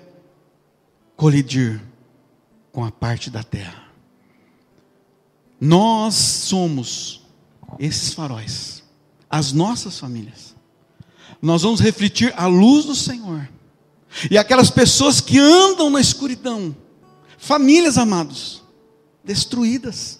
colidir 1.15 1.81
com 2.71 2.85
a 2.85 2.91
parte 2.91 3.29
da 3.29 3.43
terra. 3.43 3.85
Nós 5.59 6.15
somos 6.15 7.25
esses 7.77 8.13
faróis, 8.13 8.83
as 9.29 9.51
nossas 9.51 9.99
famílias. 9.99 10.55
Nós 11.41 11.61
vamos 11.61 11.79
refletir 11.79 12.33
a 12.37 12.45
luz 12.47 12.85
do 12.85 12.95
Senhor. 12.95 13.47
E 14.29 14.37
aquelas 14.37 14.69
pessoas 14.69 15.21
que 15.21 15.37
andam 15.37 15.89
na 15.89 16.01
escuridão, 16.01 16.75
famílias 17.37 17.97
amados, 17.97 18.63
destruídas. 19.23 20.19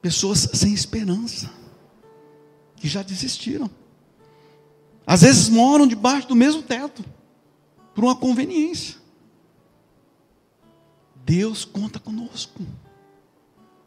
Pessoas 0.00 0.48
sem 0.54 0.72
esperança, 0.72 1.50
que 2.76 2.88
já 2.88 3.02
desistiram. 3.02 3.70
Às 5.06 5.22
vezes 5.22 5.48
moram 5.48 5.86
debaixo 5.86 6.28
do 6.28 6.34
mesmo 6.34 6.62
teto, 6.62 7.04
por 7.94 8.04
uma 8.04 8.16
conveniência. 8.16 8.96
Deus 11.24 11.64
conta 11.64 11.98
conosco 11.98 12.66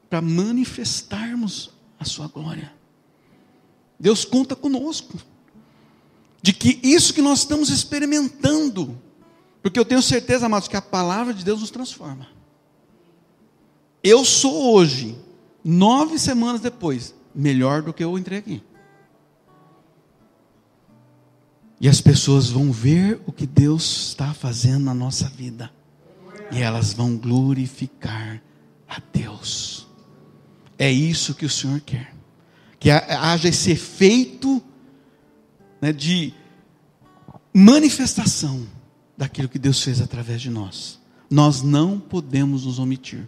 para 0.10 0.22
manifestarmos 0.22 1.72
a 2.00 2.06
sua 2.06 2.28
glória. 2.28 2.77
Deus 4.00 4.24
conta 4.26 4.56
conosco 4.56 5.18
de 6.42 6.54
que 6.54 6.80
isso 6.84 7.14
que 7.14 7.22
nós 7.22 7.40
estamos 7.40 7.70
experimentando, 7.70 8.98
porque 9.62 9.80
eu 9.80 9.86
tenho 9.86 10.02
certeza, 10.02 10.46
amados, 10.46 10.68
que 10.68 10.78
a 10.78 10.82
palavra 10.82 11.34
de 11.34 11.44
Deus 11.44 11.62
nos 11.62 11.72
transforma. 11.72 12.28
Eu 14.04 14.24
sou 14.24 14.74
hoje, 14.74 15.18
nove 15.64 16.18
semanas 16.18 16.62
depois, 16.62 17.14
melhor 17.34 17.82
do 17.82 17.94
que 17.94 18.04
eu 18.04 18.18
entrei 18.18 18.40
aqui. 18.40 18.64
E 21.80 21.88
as 21.88 22.02
pessoas 22.02 22.50
vão 22.50 22.72
ver 22.72 23.22
o 23.26 23.32
que 23.32 23.46
Deus 23.46 24.08
está 24.10 24.34
fazendo 24.34 24.86
na 24.86 24.94
nossa 24.94 25.28
vida 25.28 25.72
e 26.52 26.62
elas 26.62 26.94
vão 26.94 27.16
glorificar 27.18 28.42
a 28.88 29.02
Deus. 29.14 29.88
É 30.78 30.92
isso 30.92 31.36
que 31.36 31.46
o 31.46 31.50
Senhor 31.50 31.80
quer. 31.82 32.17
Que 32.88 32.91
haja 32.91 33.50
esse 33.50 33.71
efeito 33.71 34.63
né, 35.82 35.91
de 35.91 36.34
manifestação 37.54 38.65
daquilo 39.17 39.50
que 39.50 39.60
Deus 39.60 39.84
fez 39.84 40.00
através 40.00 40.41
de 40.41 40.50
nós. 40.50 40.97
Nós 41.30 41.62
não 41.62 42.00
podemos 42.00 42.63
nos 42.63 42.80
omitir. 42.80 43.28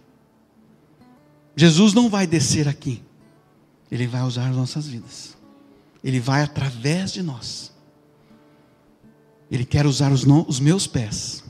Jesus 1.54 1.92
não 1.92 2.08
vai 2.08 2.26
descer 2.26 2.66
aqui, 2.66 3.02
Ele 3.92 4.06
vai 4.06 4.22
usar 4.22 4.48
as 4.48 4.56
nossas 4.56 4.86
vidas, 4.86 5.36
Ele 6.02 6.18
vai 6.18 6.40
através 6.40 7.12
de 7.12 7.22
nós. 7.22 7.70
Ele 9.50 9.66
quer 9.66 9.84
usar 9.84 10.10
os, 10.10 10.24
no, 10.24 10.48
os 10.48 10.58
meus 10.58 10.86
pés 10.86 11.44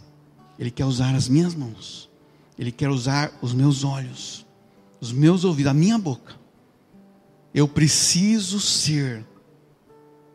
ele 0.59 0.73
quer 0.73 0.85
usar 0.85 1.15
as 1.15 1.29
minhas 1.29 1.55
mãos. 1.55 2.11
Ele 2.59 2.73
quer 2.73 2.89
usar 2.89 3.33
os 3.41 3.55
meus 3.55 3.85
olhos, 3.85 4.45
os 5.01 5.13
meus 5.13 5.45
ouvidos, 5.45 5.71
a 5.71 5.75
minha 5.75 5.97
boca. 5.97 6.40
Eu 7.55 7.67
preciso 7.67 8.61
ser 8.61 9.25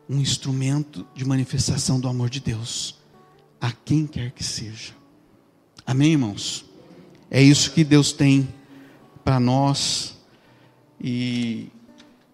um 0.08 0.20
instrumento 0.20 1.06
de 1.14 1.24
manifestação 1.24 1.98
do 1.98 2.08
amor 2.08 2.30
de 2.30 2.40
Deus 2.40 2.98
a 3.60 3.72
quem 3.72 4.06
quer 4.06 4.30
que 4.30 4.44
seja. 4.44 4.92
Amém, 5.84 6.12
irmãos? 6.12 6.64
É 7.30 7.42
isso 7.42 7.72
que 7.72 7.82
Deus 7.82 8.12
tem 8.12 8.48
para 9.24 9.40
nós. 9.40 10.16
E 11.00 11.68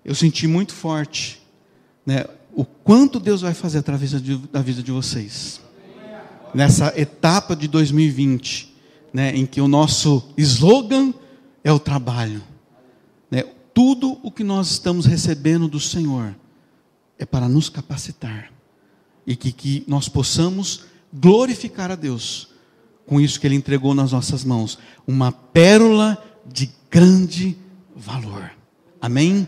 eu 0.05 0.15
senti 0.15 0.47
muito 0.47 0.75
forte 0.75 1.41
né, 2.05 2.25
o 2.55 2.65
quanto 2.65 3.19
Deus 3.21 3.41
vai 3.41 3.55
fazer 3.55 3.79
através 3.79 4.13
da 4.13 4.63
vida 4.63 4.83
de 4.83 4.91
vocês 4.91 5.61
nessa 6.55 6.93
etapa 6.99 7.57
de 7.57 7.67
2020, 7.67 8.75
né, 9.13 9.35
em 9.35 9.47
que 9.47 9.61
o 9.61 9.69
nosso 9.69 10.23
slogan 10.37 11.13
é 11.65 11.73
o 11.73 11.79
trabalho. 11.79 12.43
Tudo 13.75 14.19
o 14.23 14.31
que 14.31 14.45
nós 14.45 14.71
estamos 14.71 15.07
recebendo 15.07 15.69
do 15.69 15.81
Senhor 15.81 16.35
é 17.19 17.25
para 17.25 17.49
nos 17.49 17.69
capacitar 17.69 18.53
e 19.27 19.37
que, 19.37 19.53
que 19.53 19.85
nós 19.87 20.09
possamos 20.09 20.85
glorificar 21.13 21.91
a 21.91 21.95
Deus 21.95 22.49
com 23.07 23.21
isso 23.21 23.41
que 23.41 23.47
Ele 23.47 23.55
entregou 23.55 23.95
nas 23.95 24.13
nossas 24.13 24.45
mãos 24.45 24.79
uma 25.07 25.33
pérola 25.33 26.23
de 26.47 26.71
grande 26.91 27.57
valor. 27.95 28.51
Amém? 29.01 29.47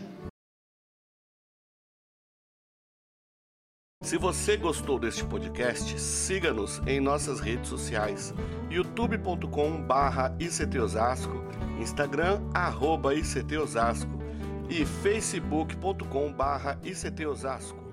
Se 4.05 4.17
você 4.19 4.55
gostou 4.55 4.99
deste 4.99 5.25
podcast, 5.25 5.99
siga-nos 5.99 6.79
em 6.85 6.99
nossas 6.99 7.39
redes 7.39 7.67
sociais: 7.67 8.35
youtube.com/ictosasco, 8.69 11.43
Instagram 11.79 12.39
arroba 12.53 13.15
@ictosasco 13.15 14.11
e 14.69 14.85
facebook.com/ictosasco. 14.85 17.84